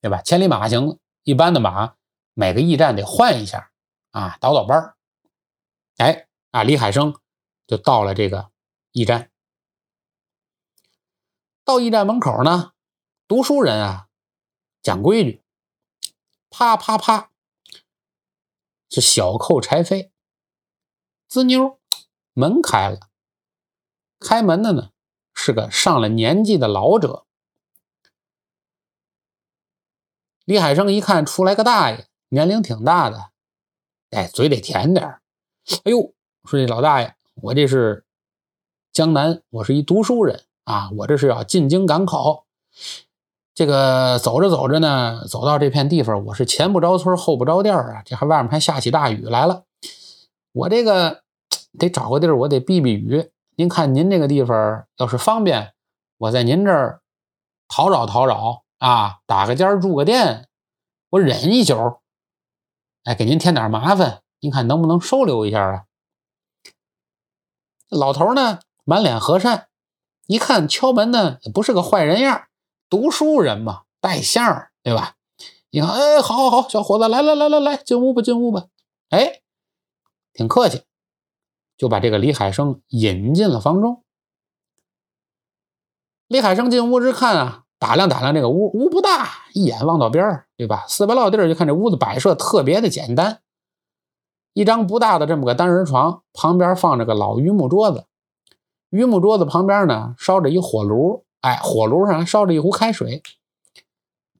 [0.00, 0.20] 对吧？
[0.22, 1.94] 千里马行，一般的马
[2.34, 3.70] 每个驿站得换一下
[4.10, 4.96] 啊，倒倒班儿。
[5.98, 7.14] 哎，啊，李海生
[7.66, 8.50] 就到了这个
[8.90, 9.30] 驿站，
[11.64, 12.72] 到驿站门口呢，
[13.28, 14.08] 读书人啊，
[14.82, 15.42] 讲规矩。
[16.50, 17.30] 啪啪啪，
[18.88, 20.10] 是小扣柴扉，
[21.28, 21.78] 滋妞，
[22.36, 22.98] 门开了。
[24.20, 24.90] 开门的呢
[25.32, 27.24] 是个上了年纪的老者。
[30.44, 33.30] 李海生一看出来个大爷，年龄挺大的，
[34.10, 35.18] 哎，嘴得甜点
[35.84, 36.12] 哎呦，
[36.44, 38.04] 说这老大爷，我这是
[38.92, 42.44] 江南，我是一读书人啊，我这是要进京赶考。
[43.54, 49.64] 这个走着走着呢，走到这片地方，我是前不着村后不着店啊，这还外面还下起大雨来了。
[50.52, 51.24] 我这个
[51.78, 53.30] 得找个地儿，我得避避雨。
[53.56, 55.74] 您看您这个地方要是方便，
[56.18, 57.00] 我在您这儿
[57.68, 60.48] 讨扰讨扰啊，打个尖儿住个店，
[61.10, 62.00] 我忍一宿，
[63.04, 65.84] 哎，给您添点麻烦，您看能不能收留一下啊？
[67.88, 69.68] 老头呢，满脸和善，
[70.26, 72.46] 一看敲门呢，也不是个坏人样。
[72.88, 75.14] 读书人嘛，带相儿，对吧？
[75.70, 78.66] 你看，哎，好，好，好，小伙子，来，来，来，来，来，进屋吧，进屋吧。
[79.10, 79.40] 哎，
[80.32, 80.82] 挺客气，
[81.76, 84.02] 就把这个李海生引进了房中。
[86.26, 90.84] 李海生进屋之看啊，打量打量这个屋，屋不大，一眼望到边儿，对吧？
[90.88, 93.40] 四百落地儿，就看这屋子摆设特别的简单，
[94.52, 98.06] 一张不大的这么个单人床，旁边放着个老榆木桌子，
[98.90, 101.24] 榆木桌子旁边呢烧着一火炉。
[101.42, 103.22] 哎，火炉上还烧着一壶开水。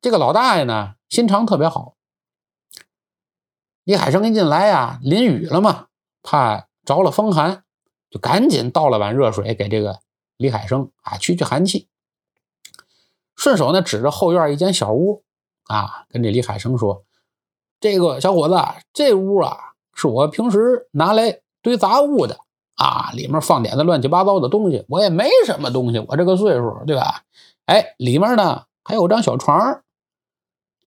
[0.00, 1.94] 这个老大爷呢，心肠特别好。
[3.84, 5.86] 李海生一进来呀，淋雨了嘛，
[6.22, 7.64] 怕着了风寒，
[8.08, 9.98] 就赶紧倒了碗热水给这个
[10.38, 11.88] 李海生啊，驱驱寒气。
[13.34, 15.22] 顺手呢，指着后院一间小屋
[15.64, 17.04] 啊，跟这李海生说
[17.78, 18.54] ：“这个小伙子，
[18.94, 22.38] 这屋啊，是我平时拿来堆杂物的。”
[22.76, 27.22] 啊，里面放点子乱七八糟的东西，我也没什么东西，我这个岁数，对吧？
[27.64, 29.80] 哎，里面呢还有张小床，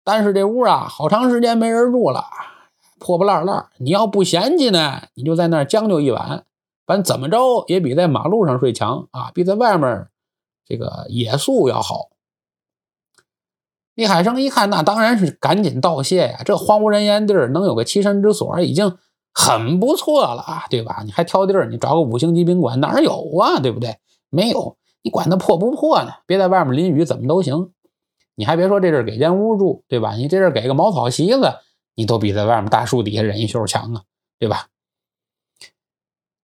[0.04, 2.26] 但是这屋啊，好长时间没人住了，
[2.98, 3.66] 破破烂烂。
[3.78, 6.44] 你要不嫌弃呢，你就在那儿将就一晚，
[6.86, 10.08] 反正怎么着也比在马路上睡强啊，比在外面
[10.66, 12.10] 这个野宿要好。
[13.94, 18.96] 李海生一看，那当然是赶紧道谢呀，这荒无人烟地儿能有个栖身之所，已经。
[19.40, 21.02] 很不错了啊，对吧？
[21.04, 23.60] 你还挑地儿，你找个五星级宾馆哪儿有啊？
[23.60, 23.98] 对不对？
[24.30, 26.10] 没有，你管它破不破呢？
[26.26, 27.70] 别在外面淋雨，怎么都行。
[28.34, 30.14] 你还别说这阵给间屋住，对吧？
[30.14, 31.52] 你这阵给个茅草席子，
[31.98, 34.04] 你都比在外面大树底下忍一宿强啊，
[34.38, 34.68] 对吧？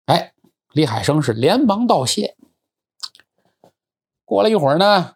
[0.07, 0.35] 哎，
[0.73, 2.37] 李海生是连忙道谢。
[4.25, 5.14] 过了一会儿呢，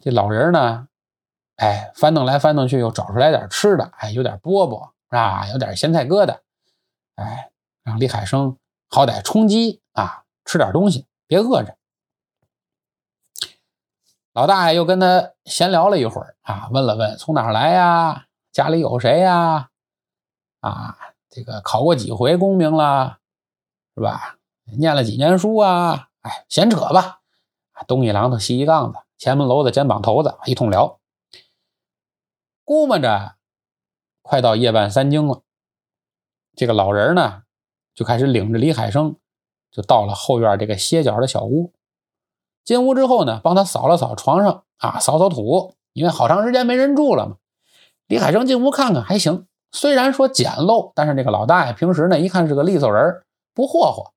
[0.00, 0.88] 这老人呢，
[1.58, 6.40] 哎，翻腾来翻腾去，又找出来点吃的，哎，有点饽饽啊，有点咸菜疙瘩。
[7.14, 7.52] 哎，
[7.84, 11.78] 让李海生好歹充饥啊，吃点东西，别饿着。
[14.32, 19.70] 老大爷又跟他闲聊了一会儿啊，问了问从哪儿来呀，家里有谁呀？
[20.60, 20.98] 啊，
[21.30, 23.18] 这个考过几回功名了，
[23.96, 24.36] 是吧？
[24.78, 26.10] 念了几年书啊？
[26.20, 27.20] 哎，闲扯吧，
[27.88, 31.00] 东一榔头西一杠子，前门楼子肩膀头子，一通聊。
[32.62, 33.36] 估摸着
[34.20, 35.42] 快到夜半三更了。
[36.54, 37.44] 这个老人呢，
[37.94, 39.16] 就开始领着李海生，
[39.70, 41.72] 就到了后院这个歇脚的小屋。
[42.62, 47.38] 进屋之后呢，帮他扫了扫床上啊，扫扫土，因为好长时间没人住了嘛。
[48.12, 53.22] 李海生进屋看看，还行，虽然说简陋，但是这个老大爷平时呢，一看是个利索人，
[53.54, 54.12] 不霍霍。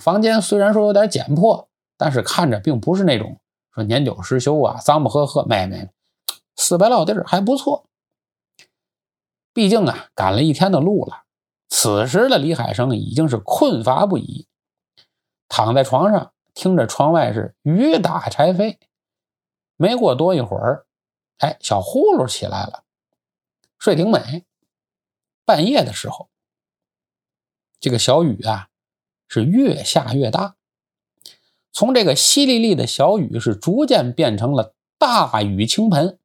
[0.00, 1.68] 房间虽然说有点简破，
[1.98, 3.38] 但是看着并不是那种
[3.74, 5.44] 说年久失修啊，脏不呵呵。
[5.44, 5.90] 没没，
[6.56, 7.84] 四百老地儿还不错。
[9.52, 11.24] 毕竟啊，赶了一天的路了。
[11.68, 14.46] 此时的李海生已经是困乏不已，
[15.46, 18.78] 躺在床上，听着窗外是雨打柴扉。
[19.76, 20.86] 没过多一会儿，
[21.40, 22.84] 哎，小呼噜起来了，
[23.78, 24.44] 睡挺美。
[25.44, 26.28] 半夜的时候，
[27.78, 28.68] 这个小雨啊
[29.28, 30.56] 是越下越大，
[31.72, 36.18] 从这个淅沥沥的小雨是逐渐变成了大雨倾盆，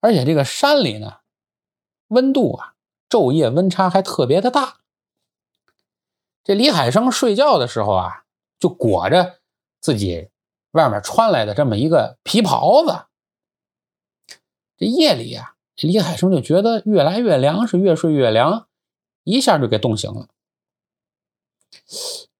[0.00, 1.20] 而且这个山里呢，
[2.08, 2.74] 温度啊。
[3.08, 4.80] 昼夜温差还特别的大。
[6.42, 8.24] 这李海生睡觉的时候啊，
[8.58, 9.40] 就裹着
[9.80, 10.28] 自己
[10.72, 13.06] 外面穿来的这么一个皮袍子。
[14.76, 18.66] 这夜里啊，李海生就觉得越来越凉，是越睡越凉，
[19.24, 20.28] 一下就给冻醒了。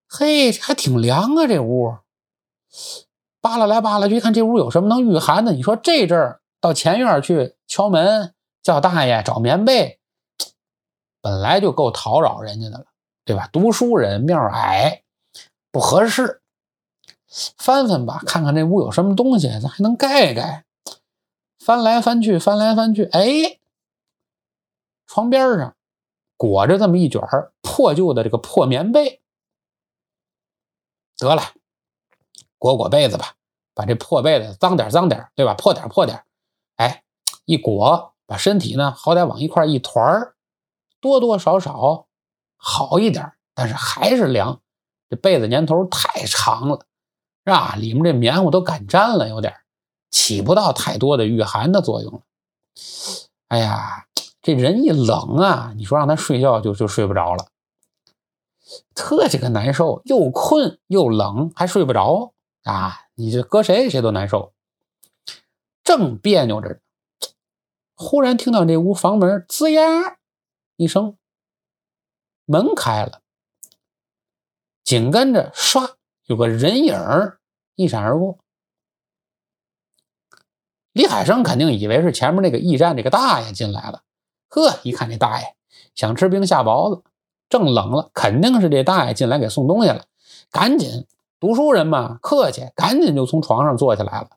[0.08, 1.96] 嘿，还挺凉啊，这屋。
[3.40, 5.52] 扒拉来扒拉去，看这屋有什么能御寒的？
[5.52, 10.00] 你说这阵儿到前院去敲门叫大爷找棉被。
[11.20, 12.86] 本来就够讨扰人家的了，
[13.24, 13.48] 对吧？
[13.52, 15.02] 读书人面矮，
[15.70, 16.42] 不合适。
[17.58, 20.65] 翻翻吧，看看这屋有什么东西，咱还能盖盖。
[21.66, 23.58] 翻来翻去，翻来翻去，哎，
[25.08, 25.74] 床边上
[26.36, 27.20] 裹着这么一卷
[27.60, 29.20] 破旧的这个破棉被。
[31.18, 31.42] 得了，
[32.56, 33.34] 裹裹被子吧，
[33.74, 35.54] 把这破被子脏点脏点，对吧？
[35.54, 36.22] 破点破点，
[36.76, 37.02] 哎，
[37.46, 40.32] 一裹，把身体呢好歹往一块一团。
[41.00, 42.06] 多多少少
[42.56, 44.60] 好一点，但是还是凉，
[45.10, 46.86] 这被子年头太长了，
[47.44, 47.74] 是吧？
[47.74, 49.52] 里面这棉花都干粘了，有点
[50.10, 52.20] 起不到太多的御寒的作用了。
[53.48, 54.06] 哎呀，
[54.42, 57.48] 这人一冷啊，你说让他睡觉就就睡不着了，
[58.94, 62.32] 特这个难受，又困又冷，还睡不着
[62.64, 63.02] 啊！
[63.14, 64.52] 你这搁谁谁都难受。
[65.84, 66.80] 正别扭着，
[67.94, 70.18] 忽然听到这屋房门吱呀
[70.76, 71.16] 一声，
[72.44, 73.22] 门开了，
[74.82, 75.94] 紧跟着唰
[76.24, 76.94] 有个人影
[77.76, 78.38] 一闪而过。
[80.96, 84.00] 李海生肯定以为是前面那个驿站这个大爷进来了，
[84.48, 85.54] 呵，一看这大爷
[85.94, 87.02] 想吃冰下雹子，
[87.50, 90.06] 正冷了，肯定是这大爷进来给送东西了，
[90.50, 91.06] 赶紧
[91.38, 94.30] 读书人嘛，客气，赶紧就从床上坐起来了，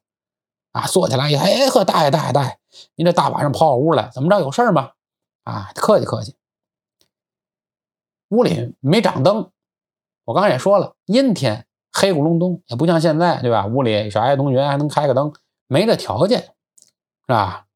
[0.73, 2.57] 啊，坐起来一哎呵，大爷大爷大爷，
[2.95, 4.91] 您这大晚上跑我屋来，怎么着有事吗？
[5.45, 6.35] 啊，客气客气。
[8.27, 9.49] 屋里没长灯，
[10.25, 13.65] 我刚才也说了，阴天黑咕隆咚，也不像现在，对吧？
[13.65, 15.31] 屋里小爱同学还能开个灯。
[15.71, 17.67] 没这条件，是吧？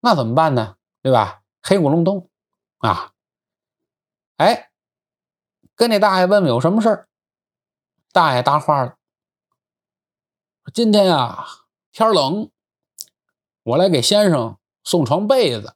[0.00, 0.76] 那怎么办呢？
[1.00, 1.42] 对吧？
[1.62, 2.28] 黑咕隆咚
[2.78, 3.12] 啊！
[4.36, 4.70] 哎，
[5.74, 7.08] 跟那大爷问问有什么事儿。
[8.12, 8.96] 大爷搭话了
[10.74, 11.46] ：“今天啊，
[11.90, 12.50] 天冷，
[13.62, 15.74] 我来给先生送床被子。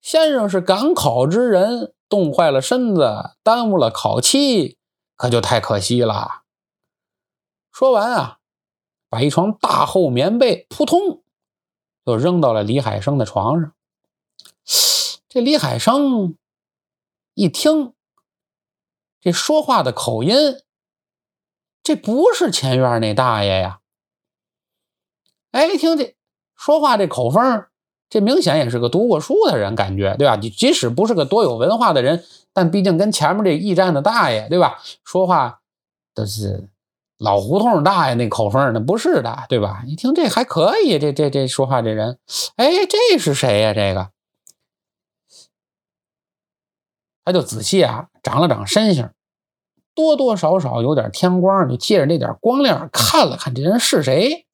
[0.00, 4.76] 先生是赶考之人，冻坏了身子，耽误了考期，
[5.14, 6.42] 可就太可惜了。”
[7.70, 8.40] 说完啊。
[9.08, 11.22] 把一床大厚棉被扑通
[12.04, 13.72] 就扔到了李海生的床上。
[15.28, 16.36] 这李海生
[17.34, 17.92] 一听，
[19.20, 20.34] 这说话的口音，
[21.82, 23.80] 这不是前院那大爷呀！
[25.50, 26.14] 哎，一听这
[26.56, 27.66] 说话这口风，
[28.08, 30.36] 这明显也是个读过书的人，感觉对吧？
[30.36, 34.82] 你即使不是个多有文化的人，但毕竟跟前面这驿站的大爷对吧？
[35.04, 35.60] 说话
[36.14, 36.68] 都是。
[37.18, 39.82] 老胡同大爷那口风，那不是的，对吧？
[39.86, 42.18] 一听这还可以，这这这说话这人，
[42.56, 43.72] 哎，这是谁呀？
[43.72, 44.10] 这个，
[47.24, 49.10] 他就仔细啊，长了长身形，
[49.94, 54.46] 多多少少有点天光，就借着那点光亮看了看这人是谁。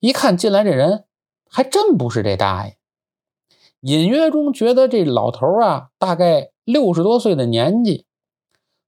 [0.00, 1.06] 一看进来这人，
[1.48, 2.76] 还真不是这大爷，
[3.80, 8.04] 隐约中觉得这老头啊，大概六十多岁的年纪，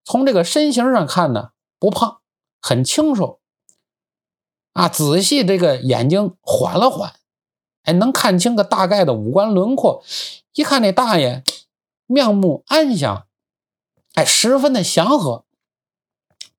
[0.04, 1.52] 从这个身形上看呢。
[1.78, 2.20] 不胖，
[2.60, 3.40] 很清瘦
[4.72, 4.88] 啊！
[4.88, 7.14] 仔细这个眼睛缓了缓，
[7.82, 10.02] 哎，能看清个大概的五官轮廓。
[10.54, 11.44] 一看那大爷
[12.06, 13.26] 面目安详，
[14.14, 15.44] 哎，十分的祥和，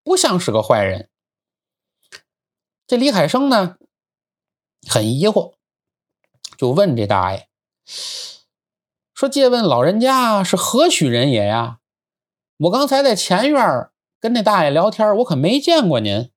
[0.04, 1.10] 不像是个坏人。
[2.86, 3.78] 这李海生呢，
[4.88, 5.56] 很疑惑，
[6.56, 7.50] 就问这大爷
[9.16, 11.80] 说：“借问老人家是何许人也呀？
[12.58, 13.90] 我刚才在前院。”
[14.20, 16.32] 跟那大爷聊天，我可没见过您。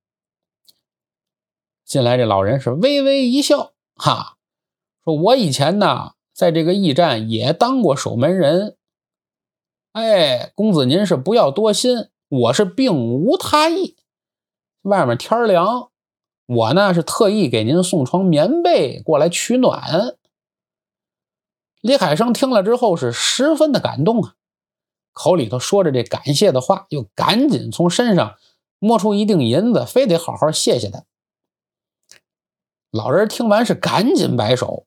[1.85, 4.37] 进来这老人是微微一笑，哈，
[5.05, 8.77] 说：“我以前呢，在这个驿站也当过守门人。
[9.93, 13.97] 哎，公子您是不要多心，我是并无他意。
[14.83, 15.91] 外面天凉，
[16.47, 20.17] 我呢是特意给您送床棉被过来取暖。”
[21.81, 24.37] 李海生听了之后是十分的感动啊。
[25.23, 28.37] 口里头说着这感谢的话，又赶紧从身上
[28.79, 31.05] 摸出一锭银子，非得好好谢谢他。
[32.91, 34.87] 老人听完是赶紧摆手：“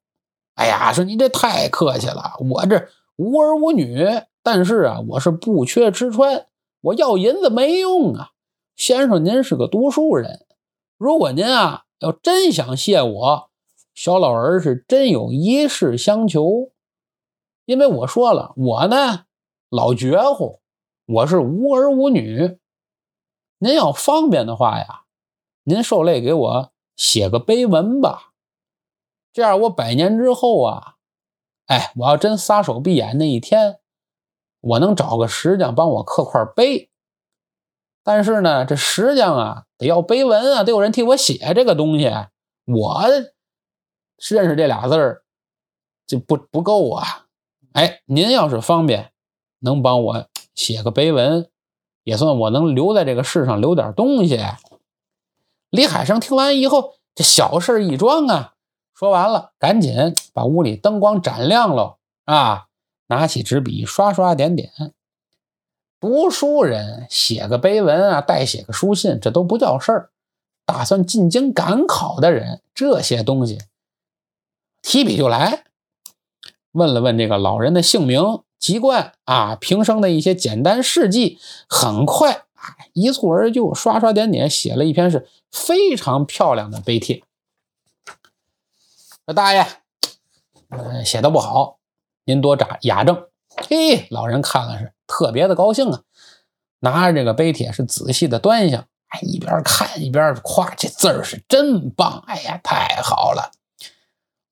[0.56, 4.08] 哎呀，说你这太客气了，我这无儿无女，
[4.42, 6.48] 但是啊，我是不缺吃穿，
[6.82, 8.32] 我要银子没用啊。
[8.76, 10.48] 先生您是个读书人，
[10.98, 13.50] 如果您啊要真想谢我，
[13.94, 16.72] 小老儿是真有一事相求，
[17.66, 19.26] 因为我说了，我呢。”
[19.74, 20.62] 老绝户，
[21.08, 22.60] 我是无儿无女。
[23.58, 25.06] 您要方便的话呀，
[25.64, 28.34] 您受累给我写个碑文吧。
[29.32, 30.98] 这样我百年之后啊，
[31.66, 33.80] 哎，我要真撒手闭眼那一天，
[34.62, 36.92] 我能找个石匠帮我刻块碑。
[38.04, 42.12] 但是呢，这石匠啊，得要碑文啊，得有人替我写这个东西。
[42.66, 43.04] 我
[44.30, 45.24] 认识这俩字儿
[46.06, 47.26] 就不不够啊。
[47.72, 49.13] 哎，您要是方便。
[49.64, 51.50] 能帮我写个碑文，
[52.04, 54.40] 也算我能留在这个世上留点东西。
[55.70, 58.54] 李海生听完以后，这小事一桩啊，
[58.94, 62.66] 说完了，赶紧把屋里灯光展亮了啊，
[63.08, 64.72] 拿起纸笔刷刷点点。
[66.00, 70.12] 读书人写个碑文啊，代写个书信，这都不叫事儿。
[70.66, 73.60] 打算进京赶考的人，这些东西
[74.82, 75.64] 提笔就来。
[76.74, 78.42] 问了问这个老人的姓名。
[78.64, 81.38] 籍贯啊，平生的一些简单事迹，
[81.68, 87.24] 很快啊一蹴而就，刷刷点点写了一篇是非常漂亮的碑帖。
[89.26, 89.68] 说大爷，
[90.70, 91.80] 呃，写的不好，
[92.24, 93.26] 您多扎雅正。
[93.70, 96.04] 嘿，老人看了是特别的高兴啊，
[96.80, 103.52] 拿着这个碑帖是仔细的端详，哎，一边看一边夸这字儿是真棒，哎呀，太好了。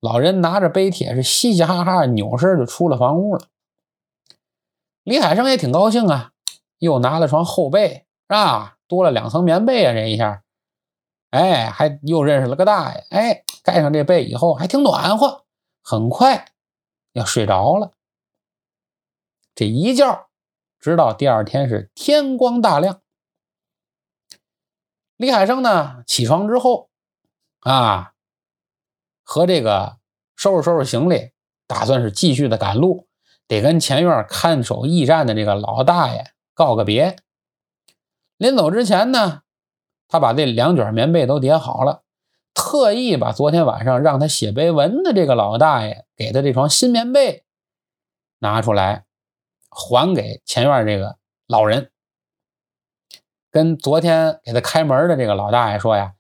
[0.02, 3.48] 老人拿着碑帖是嘻嘻哈哈扭身就出了房屋了。
[5.04, 6.32] 李海生也挺高兴啊，
[6.78, 8.78] 又拿了床厚被，是吧？
[8.88, 9.94] 多了两层棉被啊！
[9.94, 10.44] 这一下，
[11.30, 13.06] 哎，还又认识了个大爷。
[13.10, 15.46] 哎，盖上这被以后还挺暖和，
[15.82, 16.52] 很快
[17.14, 17.94] 要睡着了。
[19.56, 20.30] 这一觉，
[20.80, 23.02] 直到第二天是天光大亮。
[25.16, 26.90] 李海生呢，起床之后
[27.62, 28.14] 啊，
[29.24, 29.98] 和这个
[30.36, 31.32] 收拾收拾行李，
[31.66, 33.08] 打算是继续的赶路。
[33.52, 37.18] 得跟前院看守驿站的这个老大爷告个别。
[38.38, 39.42] 临走之前呢，
[40.08, 42.04] 他把这两卷棉被都叠好了，
[42.54, 47.44] 特意把昨天晚上让他写碑文的这个老大爷给的这床新棉被
[48.40, 49.04] 拿出来，
[49.70, 51.92] 还给前院这个老人。
[53.52, 56.14] 跟昨天给他开门的这个老大爷说呀：“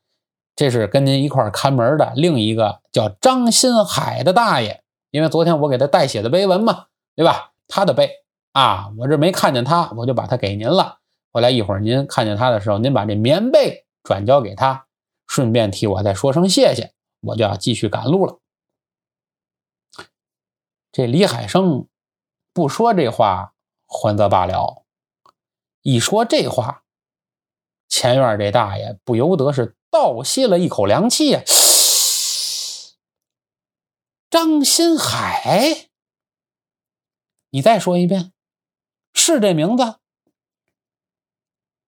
[0.53, 6.87] 这是跟您一块看门的另一个叫张新海的大爷，因为昨天我给他代写的碑文嘛。”
[7.21, 7.53] 对吧？
[7.67, 8.09] 他的背
[8.53, 10.97] 啊，我这没看见他，我就把他给您了。
[11.31, 14.87] 后来一会儿您看见他的时候，您把这棉被转交给他，
[15.27, 18.39] 顺便替我再说声谢谢，我就要继续赶路了。
[20.91, 21.87] 这李海生
[22.55, 23.53] 不说这话，
[23.85, 24.81] 还则罢了；
[25.83, 26.81] 一说这话，
[27.87, 31.43] 前院这大爷不由得是倒吸了一口凉气呀。
[34.31, 35.90] 张新海。
[37.53, 38.31] 你再说一遍，
[39.13, 39.95] 是这名字？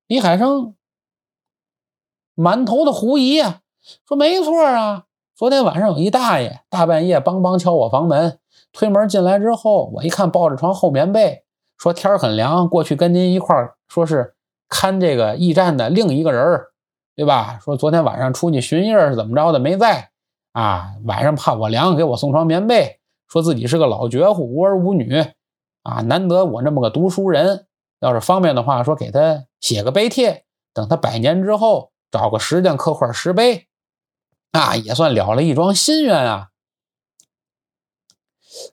[0.08, 0.76] 李海生
[2.36, 3.62] 满头的狐疑呀，
[4.06, 8.40] 说没错啊，昨天晚上有一大爷大半夜梆梆敲我房门，
[8.74, 11.46] 推门进来之后，我一看抱着床厚棉被，
[11.78, 14.36] 说天很凉，过去跟您一块儿，说是
[14.68, 16.60] 看这个驿站的另一个人
[17.16, 17.58] 对吧？
[17.64, 20.10] 说昨天晚上出去巡夜是怎么着的，没在
[20.52, 23.00] 啊，晚上怕我凉，给我送床棉被，
[23.30, 25.24] 说自己是个老绝户，无儿无女。
[25.84, 27.68] 啊，难得我这么个读书人，
[28.00, 33.68] 要是方便的话，说给他写个碑帖，等他百年之后找个时间刻块石碑，
[34.52, 36.52] 啊，也算了了一桩心愿啊。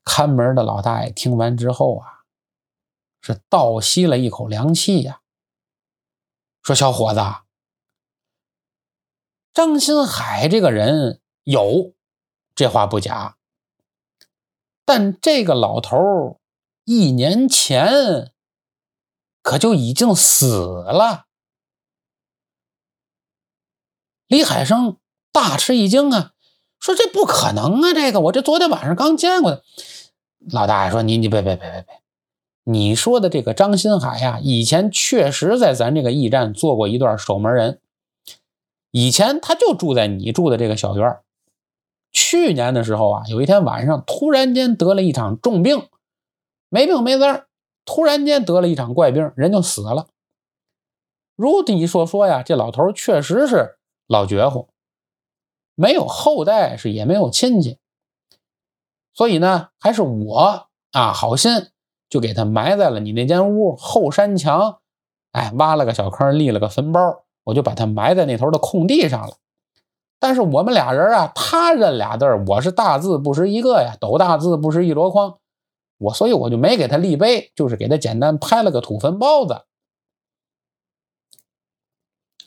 [0.05, 2.23] 看门的老大爷听完之后啊，
[3.21, 5.21] 是倒吸了一口凉气呀，
[6.63, 7.21] 说：“小伙子，
[9.53, 11.93] 张新海这个人有
[12.55, 13.37] 这话不假，
[14.85, 16.37] 但这个老头儿。”
[16.91, 18.33] 一年前
[19.43, 21.27] 可就已经死了。
[24.27, 24.97] 李海生
[25.31, 26.33] 大吃一惊啊，
[26.81, 27.93] 说：“这不可能啊！
[27.95, 29.63] 这个我这昨天晚上刚见过的。”
[30.51, 32.03] 老大爷说：“你你别别别别别，
[32.65, 37.81] 你说的这个张新海呀，以前确实在咱这个驿站做过一段守门人。
[38.91, 41.19] 以前他就住在你住的这个小院
[42.11, 45.87] 去年的时候啊，有一天晚上突然间得了一场重病。”
[46.71, 47.45] 没病没灾
[47.85, 50.07] 突然间得了一场怪病，人就死了。
[51.37, 54.69] 如你所说呀，这老头确实是老绝户，
[55.75, 57.79] 没有后代，是也没有亲戚，
[59.13, 61.71] 所以呢，还是我啊好心，
[62.09, 64.79] 就给他埋在了你那间屋后山墙，
[65.33, 69.37] 哎，挖了个小坑，立了个坟包，我就把他埋在那头的空地上了。
[70.21, 75.40] 但是我们俩人啊，他认俩字我是大字不识一个呀，斗大字不识一箩筐。
[76.01, 79.67] 我所以我就没给他立碑，就是给他简单拍了个土坟包子。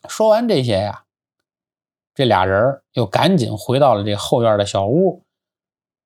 [0.10, 1.06] 说完这些呀，
[2.16, 5.24] 这俩人又赶紧回到了这后院的小屋，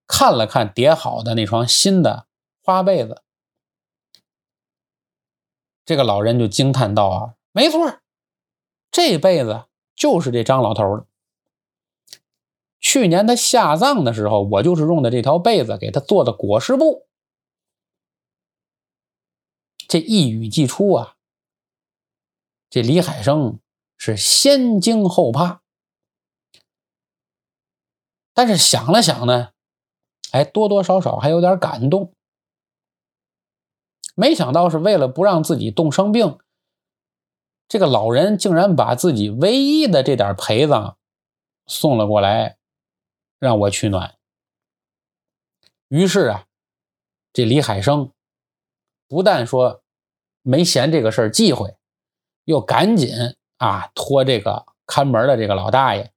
[0.06, 2.26] 看了看叠好的那床新的
[2.62, 3.24] 花被子。
[5.86, 8.00] 这个老人就惊叹道：“啊，没错，
[8.92, 9.64] 这被子
[9.96, 11.06] 就是这张老头的。
[12.82, 17.07] 去年他下葬的时候，我就是用的这条被子给他做的裹尸布。”
[19.88, 21.16] 这一语既出啊，
[22.70, 23.60] 这李海生
[23.98, 25.62] 是先惊后怕，
[28.34, 29.54] 但是想了想呢，
[30.32, 32.14] 哎，多多少少还有点感动。
[34.14, 36.38] 没想到是为了不让自己冻生病，
[37.70, 40.98] 这个老人竟然把自己唯一的这点陪葬
[41.66, 42.58] 送了过来，
[43.40, 44.18] 让我取暖。
[45.88, 46.46] 于是啊，
[47.32, 48.12] 这李海生。
[49.08, 49.82] 不但说
[50.42, 51.76] 没嫌这个事儿忌讳，
[52.46, 53.14] 又赶紧
[53.58, 56.12] 啊托这个看门的这个老大爷，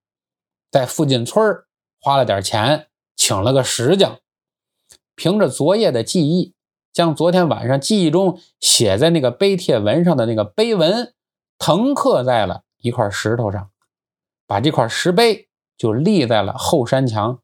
[0.70, 1.64] 在附近村
[2.00, 4.18] 花了点钱，请了个石匠，
[5.14, 6.54] 凭着昨夜的记忆，
[6.92, 11.14] 将昨天晚上记忆中写在那个碑帖文上的那个碑文
[11.58, 13.70] 誊刻在了一块石头上，
[14.46, 17.40] 把这块石碑就立在了后山墙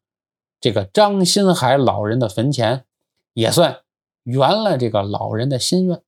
[0.61, 2.85] 这个张新海老人的坟前，
[3.35, 3.83] 也算
[4.27, 6.03] 圆了这个老人的心愿。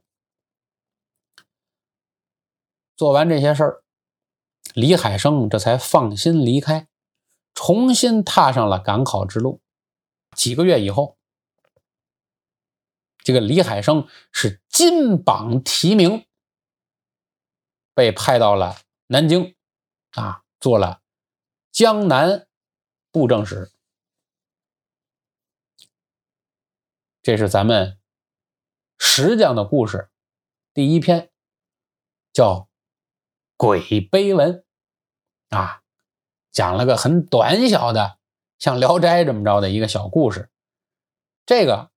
[2.96, 3.84] 做完这些事儿，
[4.74, 6.88] 李海生这才放心离开，
[7.54, 9.60] 重新踏上了赶考之路。
[10.36, 11.16] 几个月以后，
[13.18, 16.26] 这个李海生是金榜题名，
[17.94, 19.54] 被派到了南京，
[20.10, 21.02] 啊，做了
[21.70, 22.48] 江南
[23.12, 23.70] 布政使。
[27.22, 27.97] 这是咱们
[28.99, 30.11] 石匠的故事，
[30.74, 31.30] 第一篇
[32.32, 32.68] 叫。
[33.61, 34.64] 鬼碑文
[35.49, 35.82] 啊，
[36.53, 38.18] 讲了个很短小的，
[38.57, 40.49] 像《聊斋》这么着的一个小故事。
[41.44, 41.90] 这个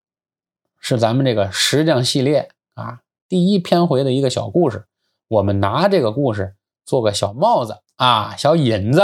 [0.79, 4.87] 是咱们这个石匠系列啊第一篇回的一个小故事。
[5.27, 9.01] 我们拿这个故事做个小帽子啊，小引子，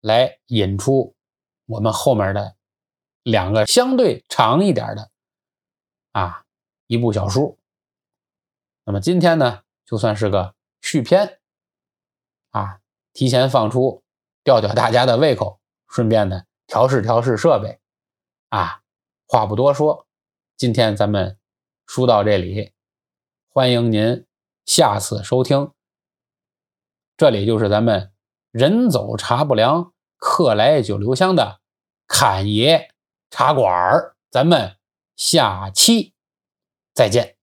[0.00, 1.14] 来引出
[1.66, 2.56] 我们后面的
[3.22, 5.10] 两个相对长一点的
[6.12, 6.46] 啊
[6.90, 7.56] 一部小书。
[8.82, 11.38] 那么今天呢，就算是个续篇。
[12.50, 12.80] 啊，
[13.12, 14.02] 提前放出，
[14.42, 17.78] 吊吊大家的胃口，顺便呢调试调试设备。
[18.48, 18.82] 啊，
[19.28, 20.08] 话不多说，
[20.56, 21.38] 今天咱们
[21.86, 22.72] 书到这里，
[23.48, 24.26] 欢迎您
[24.66, 25.70] 下次收听。
[27.16, 28.12] 这里就是咱们
[28.50, 31.60] 人走茶不凉，客来酒留香的
[32.08, 32.92] 侃爷
[33.30, 34.76] 茶馆咱们
[35.14, 36.14] 下期
[36.94, 37.39] 再见。